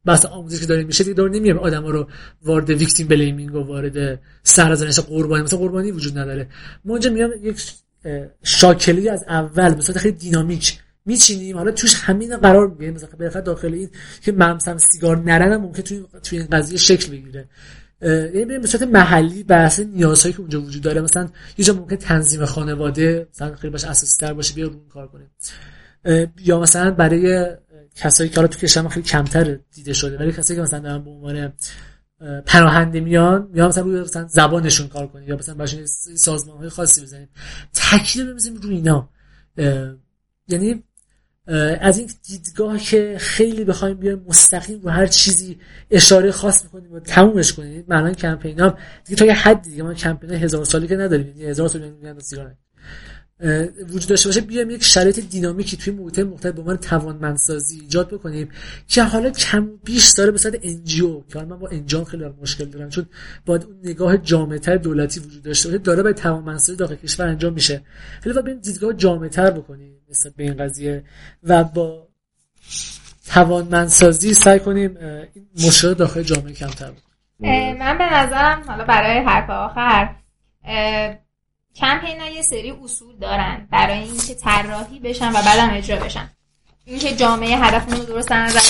بحث 0.05 0.27
آموزش 0.27 0.61
که 0.61 0.67
داریم 0.67 0.87
میشه 0.87 1.05
دیگه 1.05 1.15
دور 1.15 1.59
آدم 1.59 1.83
ها 1.83 1.91
رو 1.91 2.09
وارد 2.43 2.71
ویکتیم 2.71 3.09
بلیمینگ 3.09 3.55
و 3.55 3.59
وارد 3.59 4.21
سرزنش 4.43 5.01
قربانی. 5.01 5.43
مثلا 5.43 5.59
قربانی 5.59 5.91
وجود 5.91 6.19
نداره. 6.19 6.49
ما 6.85 6.93
اونجا 6.93 7.11
میام 7.11 7.31
یک 7.43 7.73
شاکلی 8.43 9.09
از 9.09 9.25
اول 9.29 9.75
به 9.75 9.83
صورت 9.83 9.99
خیلی 9.99 10.17
دینامیک 10.17 10.79
میچینیم. 11.07 11.57
حالا 11.57 11.71
توش 11.71 11.95
همین 11.95 12.37
قرار 12.37 12.69
می‌گیره 12.69 12.91
مثلا 12.91 13.09
بخاطر 13.21 13.41
داخل 13.41 13.75
این 13.75 13.91
که 14.21 14.33
مثلا 14.33 14.79
سیگار 14.79 15.17
نرنم 15.17 15.61
ممکن 15.61 15.83
توی 15.83 16.05
توی 16.23 16.39
این 16.39 16.49
قضیه 16.53 16.79
شکل 16.79 17.11
بگیره. 17.11 17.49
یعنی 18.03 18.45
بریم 18.45 18.61
به 18.61 18.67
صورت 18.67 18.83
محلی 18.83 19.43
بحث 19.43 19.81
نیازهایی 19.81 20.33
که 20.33 20.41
اونجا 20.41 20.63
وجود 20.63 20.83
داره. 20.83 21.01
مثلا 21.01 21.29
یه 21.59 21.65
جا 21.65 21.75
ممکن 21.75 21.97
تنظیم 21.97 22.45
خانواده 22.45 23.29
مثلا 23.35 23.55
خیلی 23.55 23.71
باشه 23.73 23.91
اساسی 23.91 24.17
تر 24.21 24.33
باشه 24.33 24.55
بیا 24.55 24.69
رو 24.69 24.89
کار 24.89 25.09
کنیم 25.09 25.31
یا 26.45 26.61
مثلا 26.61 26.91
برای 26.91 27.57
کسایی 27.97 28.31
که 28.31 28.37
حالا 28.37 28.49
تو 28.49 28.59
کشور 28.59 28.89
خیلی 28.89 29.07
کمتر 29.07 29.59
دیده 29.73 29.93
شده 29.93 30.19
ولی 30.19 30.33
کسایی 30.33 30.59
که 30.59 30.63
مثلا 30.63 30.79
دارن 30.79 31.05
به 31.05 31.11
عنوان 31.11 31.53
پناهنده 32.47 33.01
میان 33.01 33.51
یا 33.55 33.69
مثلا 33.69 33.85
روی 33.85 34.01
مثلا 34.01 34.27
زبانشون 34.27 34.89
کار 34.89 35.07
کنیم 35.07 35.29
یا 35.29 35.37
مثلا 35.37 35.55
براشون 35.55 35.87
سازمان 36.17 36.59
های 36.59 36.69
خاصی 36.69 37.03
بزنیم 37.03 37.29
تاکید 37.75 38.35
بزنیم 38.35 38.57
روی 38.57 38.75
اینا. 38.75 39.09
یعنی 40.49 40.83
از 41.81 41.99
این 41.99 42.11
دیدگاه 42.23 42.79
که 42.79 43.17
خیلی 43.19 43.65
بخوایم 43.65 43.97
بیایم 43.97 44.25
مستقیم 44.29 44.81
رو 44.81 44.91
هر 44.91 45.07
چیزی 45.07 45.59
اشاره 45.91 46.31
خاص 46.31 46.65
می‌کنیم 46.65 46.93
و 46.93 47.01
تمومش 47.01 47.53
کنیم 47.53 47.85
معنی 47.89 48.15
کمپین 48.15 48.61
هم 48.61 48.77
دیگه 49.05 49.19
تا 49.19 49.25
یه 49.25 49.33
حدی 49.33 49.71
دیگه 49.71 49.83
ما 49.83 49.95
کمپین 49.95 50.31
هزار 50.31 50.65
سالی 50.65 50.87
که 50.87 50.97
نداریم 50.97 51.29
یعنی 51.29 51.45
هزار 51.45 51.69
سال 51.69 51.91
میگن 51.91 52.19
سیگار 52.19 52.55
وجود 53.89 54.07
داشته 54.07 54.29
باشه 54.29 54.41
بیایم 54.41 54.71
یک 54.71 54.85
شرایط 54.85 55.21
دینامیکی 55.21 55.77
توی 55.77 55.93
محیط 55.93 56.19
مختلف 56.19 56.55
به 56.55 56.61
عنوان 56.61 56.77
توانمندسازی 56.77 57.81
ایجاد 57.81 58.09
بکنیم 58.09 58.49
که 58.89 59.03
حالا 59.03 59.31
کم 59.31 59.71
بیش 59.85 60.13
داره 60.19 60.31
به 60.31 60.39
صورت 60.39 60.59
انجیو 60.63 61.21
که 61.21 61.39
من 61.39 61.59
با 61.59 61.69
انجام 61.69 62.05
خیلی 62.05 62.25
مشکل 62.43 62.65
دارم 62.65 62.89
چون 62.89 63.07
باید 63.47 63.65
اون 63.65 63.77
نگاه 63.85 64.17
جامعتر 64.17 64.77
دولتی 64.77 65.21
وجود 65.21 65.43
داشته 65.43 65.69
باشه 65.69 65.79
داره 65.79 66.03
به 66.03 66.13
توانمندسازی 66.13 66.79
داخل 66.79 66.95
کشور 66.95 67.27
انجام 67.27 67.53
میشه. 67.53 67.83
خیلی 68.21 68.43
باید 68.43 68.61
دیدگاه 68.61 68.93
جامعتر 68.93 69.51
بکنیم. 69.51 69.96
نسبت 70.11 70.35
به 70.35 70.45
این 70.45 70.57
قضیه 70.57 71.05
و 71.43 71.65
با 71.65 72.09
توانمندسازی 73.27 74.35
سعی 74.35 74.61
کنیم 74.61 74.97
این 74.97 75.47
مشکل 75.67 75.95
داخل 75.95 76.23
جامعه 76.23 76.53
کمتر 76.53 76.91
بود 76.91 77.03
من 77.41 77.99
به 77.99 78.15
نظرم 78.15 78.63
حالا 78.67 78.85
برای 78.85 79.19
حرف 79.19 79.51
آخر 79.51 80.15
کمپین 81.75 82.21
یه 82.35 82.43
سری 82.43 82.71
اصول 82.71 83.17
دارن 83.17 83.69
برای 83.71 83.99
اینکه 83.99 84.35
طراحی 84.35 85.01
بشن 85.01 85.29
و 85.29 85.33
بعدم 85.33 85.75
اجرا 85.75 86.05
بشن. 86.05 86.31
اینکه 86.85 87.17
جامعه 87.17 87.57
هدفمون 87.57 88.01
رو 88.01 88.05
درست 88.05 88.29
در 88.29 88.43
نظر 88.43 88.61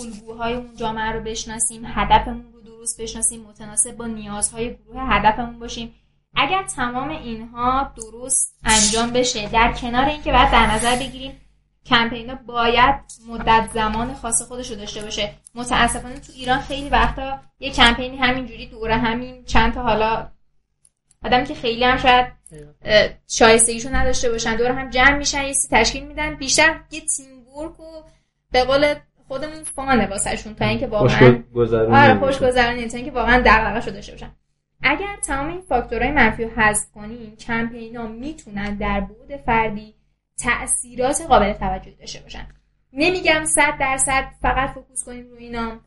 الگوهای 0.00 0.54
اون 0.54 0.76
جامعه 0.76 1.12
رو 1.12 1.20
بشناسیم 1.20 1.82
هدفمون 1.86 2.52
رو 2.52 2.60
درست 2.60 3.00
بشناسیم 3.00 3.40
متناسب 3.40 3.96
با 3.96 4.06
نیازهای 4.06 4.76
گروه 4.76 5.02
هدفمون 5.02 5.58
باشیم. 5.58 5.94
اگر 6.34 6.62
تمام 6.62 7.08
اینها 7.08 7.92
درست 7.96 8.58
انجام 8.64 9.10
بشه 9.10 9.48
در 9.48 9.72
کنار 9.72 10.04
اینکه 10.04 10.32
بعد 10.32 10.52
در 10.52 10.66
نظر 10.74 10.96
بگیریم 10.96 11.40
کمپینا 11.86 12.34
باید 12.34 12.94
مدت 13.28 13.68
زمان 13.74 14.14
خاص 14.14 14.42
خودش 14.42 14.70
رو 14.70 14.76
داشته 14.76 15.02
باشه. 15.02 15.34
متاسفانه 15.54 16.14
تو 16.14 16.32
ایران 16.36 16.60
خیلی 16.60 16.88
وقتا 16.88 17.38
یه 17.60 17.70
کمپینی 17.70 18.16
همینجوری 18.16 18.66
دوره 18.66 18.96
همین 18.96 19.44
چند 19.44 19.74
تا 19.74 19.82
حالا 19.82 20.28
آدم 21.24 21.44
که 21.44 21.54
خیلی 21.54 21.84
هم 21.84 21.96
شاید 21.96 22.26
شایستگیشو 23.28 23.94
نداشته 23.94 24.30
باشن 24.30 24.56
دور 24.56 24.70
هم 24.70 24.90
جمع 24.90 25.16
میشن 25.16 25.44
یه 25.44 25.54
تشکیل 25.70 26.06
میدن. 26.06 26.34
بیشتر 26.34 26.80
یه 26.90 27.00
team 27.00 27.48
work 27.56 27.80
و 27.80 28.02
به 28.52 28.64
قول 28.64 28.94
خودمون 29.28 29.62
fun 29.62 29.95
ه 29.95 30.06
واسهشون 30.06 30.54
تا 30.54 30.64
اینکه 30.64 30.86
واقعا 30.86 31.42
آره 31.92 32.18
خوش 32.18 32.38
گذرونی 32.38 32.88
تا 32.88 32.96
اینکه 32.96 33.12
واقعا 33.12 33.42
دغدغه‌شو 33.46 33.90
داشته 33.90 34.12
باشن. 34.12 34.30
اگر 34.82 35.16
تمام 35.16 35.48
این 35.48 35.60
فاکتورهای 35.60 36.10
منفی 36.10 36.44
رو 36.44 36.50
حذف 36.50 36.92
کنیم 36.92 37.36
کمپینا 37.36 38.06
می‌تونن 38.06 38.74
در 38.74 39.00
بعد 39.00 39.36
فردی 39.36 39.94
تاثیرات 40.38 41.22
قابل 41.28 41.52
توجه 41.52 41.90
داشته 41.90 42.20
باشن. 42.20 42.46
نمیگم 42.92 43.44
صد 43.44 43.78
درصد 43.80 44.24
فقط 44.42 44.70
focus 44.70 45.04
کنیم 45.04 45.28
روی 45.30 45.44
اینا. 45.44 45.80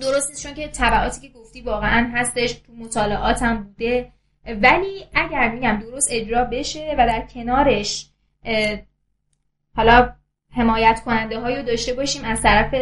درست 0.00 0.42
چون 0.42 0.54
که 0.54 0.68
تبعاتی 0.68 1.28
که 1.28 1.38
گفتی 1.38 1.60
واقعا 1.60 2.10
هستش 2.14 2.52
تو 2.52 2.72
مطالعاتم 2.72 3.62
بوده. 3.62 4.12
ولی 4.46 5.04
اگر 5.14 5.50
میگم 5.50 5.78
درست 5.78 6.08
اجرا 6.12 6.44
بشه 6.44 6.94
و 6.98 7.06
در 7.06 7.26
کنارش 7.34 8.10
حالا 9.76 10.14
حمایت 10.50 11.02
کننده 11.04 11.40
هایی 11.40 11.56
رو 11.56 11.62
داشته 11.62 11.92
باشیم 11.94 12.24
از 12.24 12.42
طرف 12.42 12.74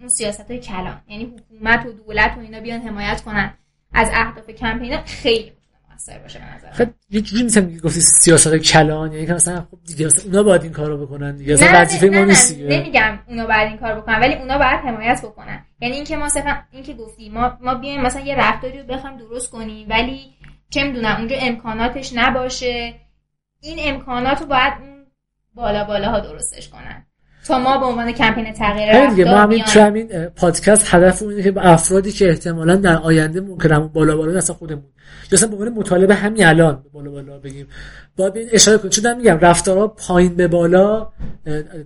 اون 0.00 0.08
سیاست 0.08 0.50
های 0.50 0.60
کلان. 0.60 1.02
یعنی 1.08 1.24
حکومت 1.24 1.86
و 1.86 1.92
دولت 1.92 2.36
و 2.36 2.40
اینا 2.40 2.60
بیان 2.60 2.80
حمایت 2.80 3.20
کنن. 3.20 3.54
از 3.92 4.10
اهداف 4.12 4.50
کمپین 4.50 5.02
خیلی 5.02 5.52
موثر 5.90 6.18
باشه 6.18 6.38
به 6.38 6.44
نظر 6.54 6.70
خب 6.70 6.90
یه 7.10 7.20
جوری 7.20 7.42
میگم 7.42 7.78
گفتی 7.78 8.00
سیاست 8.00 8.56
کلان 8.56 9.12
یعنی 9.12 9.26
که 9.26 9.32
مثلا 9.32 9.66
خب 9.70 9.78
دیگه 9.86 10.08
اونا 10.24 10.42
باید 10.42 10.62
این 10.62 10.72
کارو 10.72 11.06
بکنن 11.06 11.36
دیگه 11.36 11.54
اصلا 11.54 11.80
وظیفه 11.80 12.06
ما 12.06 12.24
نیست 12.24 12.58
نمیگم 12.58 13.18
اونا 13.28 13.46
باید 13.46 13.68
این 13.68 13.78
کارو 13.78 14.00
بکنن 14.00 14.20
ولی 14.20 14.34
اونا 14.34 14.58
باید 14.58 14.80
حمایت 14.80 15.22
بکنن. 15.22 15.64
یعنی 15.80 15.94
اینکه 15.94 16.16
ما 16.16 16.28
صرفا 16.28 16.62
اینکه 16.70 16.94
گفتی 16.94 17.28
ما 17.28 17.58
ما 17.60 17.74
بیایم 17.74 18.00
مثلا 18.02 18.22
یه 18.22 18.34
رفتاری 18.34 18.78
رو 18.78 18.84
بخوایم 18.86 19.16
درست 19.16 19.50
کنیم 19.50 19.86
ولی 19.90 20.34
چه 20.70 20.84
می‌دونم 20.84 21.16
اونجا 21.16 21.36
امکاناتش 21.40 22.12
نباشه. 22.14 22.94
این 23.60 23.78
امکانات 23.94 24.40
رو 24.40 24.46
باید 24.46 24.72
اون 24.80 25.06
بالا 25.54 25.84
بالاها 25.84 26.20
درستش 26.20 26.68
کنن. 26.68 27.06
تا 27.46 27.58
ما 27.58 27.78
به 27.78 27.86
عنوان 27.86 28.12
کمپین 28.12 28.52
تغییر 28.52 29.06
رفتار 29.06 29.24
ما 29.24 29.38
همین 29.38 29.62
همین 29.66 30.26
پادکست 30.26 30.94
هدف 30.94 31.22
اینه 31.22 31.42
که 31.42 31.50
به 31.50 31.66
افرادی 31.72 32.12
که 32.12 32.28
احتمالا 32.28 32.76
در 32.76 32.96
آینده 32.96 33.40
ممکن 33.40 33.72
همون 33.72 33.88
بالا 33.88 34.16
بالا 34.16 34.38
اصلا 34.38 34.56
خودمون. 34.56 34.84
یا 35.32 35.36
اصلا 35.36 35.48
به 35.48 35.54
عنوان 35.54 35.68
مطالبه 35.68 36.14
همین 36.14 36.46
الان 36.46 36.84
بالا 36.92 37.10
بالا 37.10 37.38
بگیم. 37.38 37.66
باید 38.16 38.36
این 38.36 38.48
اشاره 38.52 38.78
کنیم 38.78 38.90
چون 38.90 39.16
میگم 39.16 39.38
رفتارها 39.38 39.88
پایین 39.88 40.34
به 40.34 40.48
بالا 40.48 41.08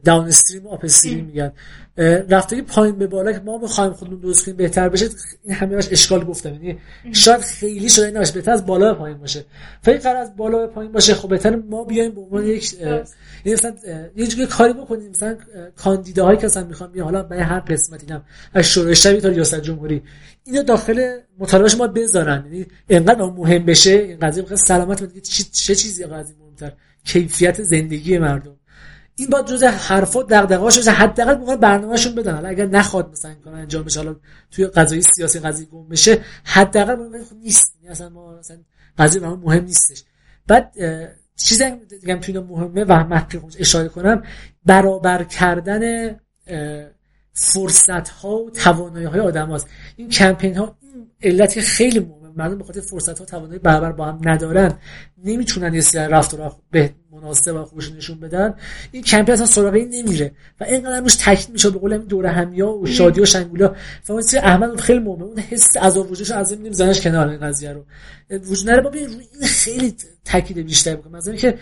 داون 0.04 0.26
استریم 0.26 0.66
و 0.66 0.70
آپ 0.70 0.84
استریم 0.84 1.24
میگن. 1.24 1.52
رفتاری 2.28 2.62
پایین 2.62 2.96
به 2.98 3.06
بالا 3.06 3.32
که 3.32 3.40
ما 3.40 3.58
بخوایم 3.58 3.92
خودمون 3.92 4.20
درست 4.20 4.44
کنیم 4.44 4.56
بهتر 4.56 4.88
بشه 4.88 5.08
این 5.44 5.54
همه 5.54 5.74
باش 5.74 5.88
اشکال 5.92 6.24
گفتم. 6.24 6.54
یعنی 6.54 6.78
شاید 7.12 7.40
خیلی 7.40 7.88
شده 7.88 8.10
نباشه 8.10 8.32
بهتر 8.32 8.50
از 8.52 8.66
بالا 8.66 8.92
به 8.92 8.98
پایین 8.98 9.18
باشه. 9.18 9.44
فکر 9.82 9.98
قرار 9.98 10.16
از 10.16 10.36
بالا 10.36 10.58
به 10.58 10.66
پایین 10.66 10.92
باشه 10.92 11.14
خب 11.14 11.28
بهتر 11.28 11.56
ما 11.56 11.84
بیایم 11.84 12.10
به 12.14 12.20
عنوان 12.20 12.44
یک 12.44 12.72
یعنی 12.80 13.04
مثلا 13.46 13.74
یه 14.16 14.26
جوری 14.26 14.46
کاری 14.46 14.72
بکنیم 14.72 15.10
مثلا 15.10 15.36
کاندیداهایی 15.76 16.38
که 16.38 16.46
مثلا 16.46 16.64
می‌خوام 16.64 16.92
بیان 16.92 17.04
حالا 17.04 17.22
برای 17.22 17.42
هر 17.42 17.60
قسمت 17.60 18.02
اینم 18.02 18.24
از 18.54 18.64
شورای 18.64 18.94
شبی 18.94 19.20
تا 19.20 19.28
ریاست 19.28 19.60
جمهوری. 19.60 20.02
اینو 20.44 20.62
داخل 20.62 21.18
مطالبهش 21.38 21.74
ما 21.74 21.86
بذارن. 21.86 22.44
یعنی 22.46 22.66
انقدر 22.88 23.22
مهم 23.24 23.64
بشه 23.64 23.90
این 23.90 24.18
قضیه 24.18 24.56
سلامت 24.56 25.18
چه 25.52 25.74
چیزی 25.74 26.04
قضیه 26.04 26.36
مهمتر؟ 26.40 26.72
کیفیت 27.04 27.62
زندگی 27.62 28.18
مردم. 28.18 28.56
این 29.16 29.30
با 29.30 29.42
جزء 29.42 29.66
حرفا 29.66 30.22
دغدغه‌هاش 30.22 30.76
باشه 30.76 30.90
حداقل 30.90 31.38
موقع 31.38 31.56
برنامه‌شون 31.56 32.14
بدن. 32.14 32.34
حالا 32.34 32.48
اگر 32.48 32.66
نخواد 32.66 33.10
مثلا 33.12 33.34
کار 33.34 33.54
انجام 33.54 33.82
بشه 33.82 34.00
حالا 34.00 34.16
توی 34.50 34.66
قضایی 34.66 35.02
سیاسی 35.02 35.38
قضیه 35.38 35.66
گم 35.66 35.88
بشه 35.88 36.20
حداقل 36.44 37.24
خب 37.24 37.36
نیست. 37.36 37.74
یعنی 37.82 37.92
اصلا 37.92 38.08
ما 38.08 38.38
مثلا 38.38 38.56
قضیه 38.98 39.20
برام 39.20 39.40
مهم 39.40 39.64
نیستش. 39.64 40.04
بعد 40.46 40.74
چیزی 41.36 41.64
دیگه 42.00 42.16
توی 42.16 42.38
مهمه 42.38 42.84
و 42.84 42.92
مخفی 42.92 43.40
اشاره 43.58 43.88
کنم. 43.88 44.22
برابر 44.64 45.24
کردن 45.24 46.14
فرصت 47.32 48.08
ها 48.08 48.36
و 48.36 48.50
توانایی 48.50 49.06
های 49.06 49.20
آدم 49.20 49.50
هاست. 49.50 49.68
این 49.96 50.08
کمپین 50.08 50.56
ها 50.56 50.76
این 50.80 51.10
علت 51.22 51.60
خیلی 51.60 51.98
مهمه. 51.98 52.23
مردم 52.36 52.58
به 52.58 52.64
خاطر 52.64 52.80
فرصت 52.80 53.18
ها 53.18 53.24
توانایی 53.24 53.58
برابر 53.58 53.92
با 53.92 54.06
هم 54.06 54.20
ندارن 54.24 54.72
نمی‌تونن 55.24 55.74
یه 55.74 55.80
سری 55.80 56.12
رفتار 56.12 56.52
به 56.70 56.94
مناسب 57.12 57.54
و 57.54 57.64
خوش 57.64 57.92
نشون 57.92 58.20
بدن 58.20 58.54
این 58.92 59.02
کمپین 59.02 59.32
اصلا 59.32 59.46
سراغ 59.46 59.74
این 59.74 59.88
نمیره 59.88 60.32
و 60.60 60.64
اینقدر 60.64 61.00
روش 61.00 61.16
تاکید 61.16 61.50
میشه 61.50 61.70
به 61.70 61.78
قول 61.78 61.92
این 61.92 62.02
دوره 62.02 62.30
همیا 62.30 62.68
و 62.68 62.86
شادی 62.86 63.20
و 63.20 63.24
شنگولا. 63.24 63.74
و 64.08 64.20
احمد 64.42 64.80
خیلی 64.80 64.98
مهمه 64.98 65.22
اون 65.22 65.38
حس 65.38 65.76
عذاب 65.76 66.10
وجودش 66.10 66.30
از 66.30 66.52
این 66.52 66.72
زنش 66.72 67.00
کنار 67.00 67.28
این 67.28 67.40
قضیه 67.40 67.72
رو. 67.72 67.84
وجود 68.30 68.70
نره 68.70 68.82
ببین 68.82 69.06
روی 69.06 69.26
این 69.32 69.48
خیلی 69.48 69.94
تاکید 70.24 70.58
بیشتر 70.58 70.96
بکنه 70.96 71.16
مثلا 71.16 71.34
که 71.34 71.58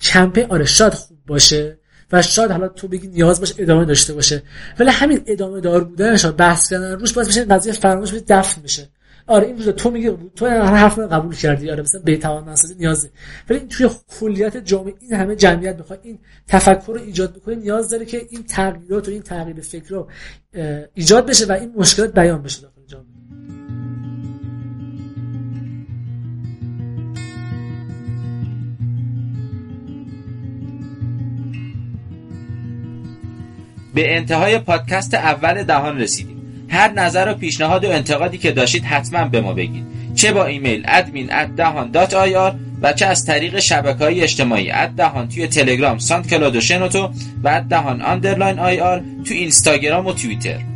کمپین 0.00 0.46
آره 0.50 0.64
شاد 0.64 0.94
خوب 0.94 1.18
باشه 1.26 1.78
و 2.12 2.22
شاید 2.22 2.50
حالا 2.50 2.68
تو 2.68 2.88
بگی 2.88 3.08
نیاز 3.08 3.40
باشه 3.40 3.54
ادامه 3.58 3.84
داشته 3.84 4.14
باشه. 4.14 4.42
ولی 4.78 4.90
همین 4.90 5.22
ادامه 5.26 5.60
دار 5.60 5.84
بودنش 5.84 6.26
بحث 6.26 6.70
کردن 6.70 6.92
روش 6.92 7.12
باید 7.12 7.28
بشه 7.28 7.44
قضیه 7.44 7.72
فراموش 7.72 8.12
بشه 8.12 8.24
دفن 8.28 8.62
بشه. 8.62 8.88
آره 9.26 9.46
این 9.46 9.56
تو 9.56 9.90
میگه 9.90 10.16
تو 10.36 10.46
هر 10.46 10.60
حرف 10.60 10.94
رو 10.94 11.06
قبول 11.08 11.34
کردی. 11.34 11.70
آره 11.70 11.82
مثلا 11.82 12.00
به 12.04 12.16
توان 12.16 12.48
نسازی 12.48 12.74
نیازه. 12.74 13.10
ولی 13.50 13.58
توی 13.60 13.88
کلیت 14.20 14.56
جامعه 14.56 14.94
این 15.00 15.12
همه 15.12 15.36
جمعیت 15.36 15.76
می‌خواد 15.76 16.00
این 16.02 16.18
تفکر 16.48 16.92
رو 16.92 17.00
ایجاد 17.00 17.36
بکنه 17.36 17.54
نیاز 17.54 17.90
داره 17.90 18.04
که 18.04 18.26
این 18.30 18.42
تغییرات 18.42 19.08
و 19.08 19.10
این 19.10 19.22
تغییر 19.22 19.60
فکر 19.60 19.88
رو 19.88 20.08
ایجاد 20.94 21.26
بشه 21.26 21.46
و 21.46 21.52
این 21.52 21.72
مشکلات 21.76 22.14
بیان 22.14 22.42
بشه 22.42 22.62
داخل 22.62 22.80
جامعه. 22.86 23.06
به 33.94 34.16
انتهای 34.16 34.58
پادکست 34.58 35.14
اول 35.14 35.62
دهان 35.62 35.98
رسیدیم. 35.98 36.39
هر 36.70 36.92
نظر 36.92 37.28
و 37.30 37.34
پیشنهاد 37.34 37.84
و 37.84 37.90
انتقادی 37.90 38.38
که 38.38 38.52
داشتید 38.52 38.84
حتما 38.84 39.24
به 39.24 39.40
ما 39.40 39.52
بگید. 39.52 39.84
چه 40.14 40.32
با 40.32 40.46
ایمیل 40.46 40.86
admin 40.86 41.32
دهان 41.56 41.90
و 42.82 42.92
چه 42.92 43.06
از 43.06 43.24
طریق 43.24 43.58
شبکه 43.58 44.04
های 44.04 44.22
اجتماعی 44.22 44.72
دهان 44.96 45.28
توی 45.28 45.46
تلگرام 45.46 45.98
SoundCloud 45.98 46.56
و 46.56 46.60
شنوتو 46.60 47.10
و 47.44 47.62
دهان 47.70 48.02
underline 48.02 48.58
IR 48.58 49.02
تو 49.24 49.34
اینستاگرام 49.34 50.06
و 50.06 50.12
توییتر. 50.12 50.69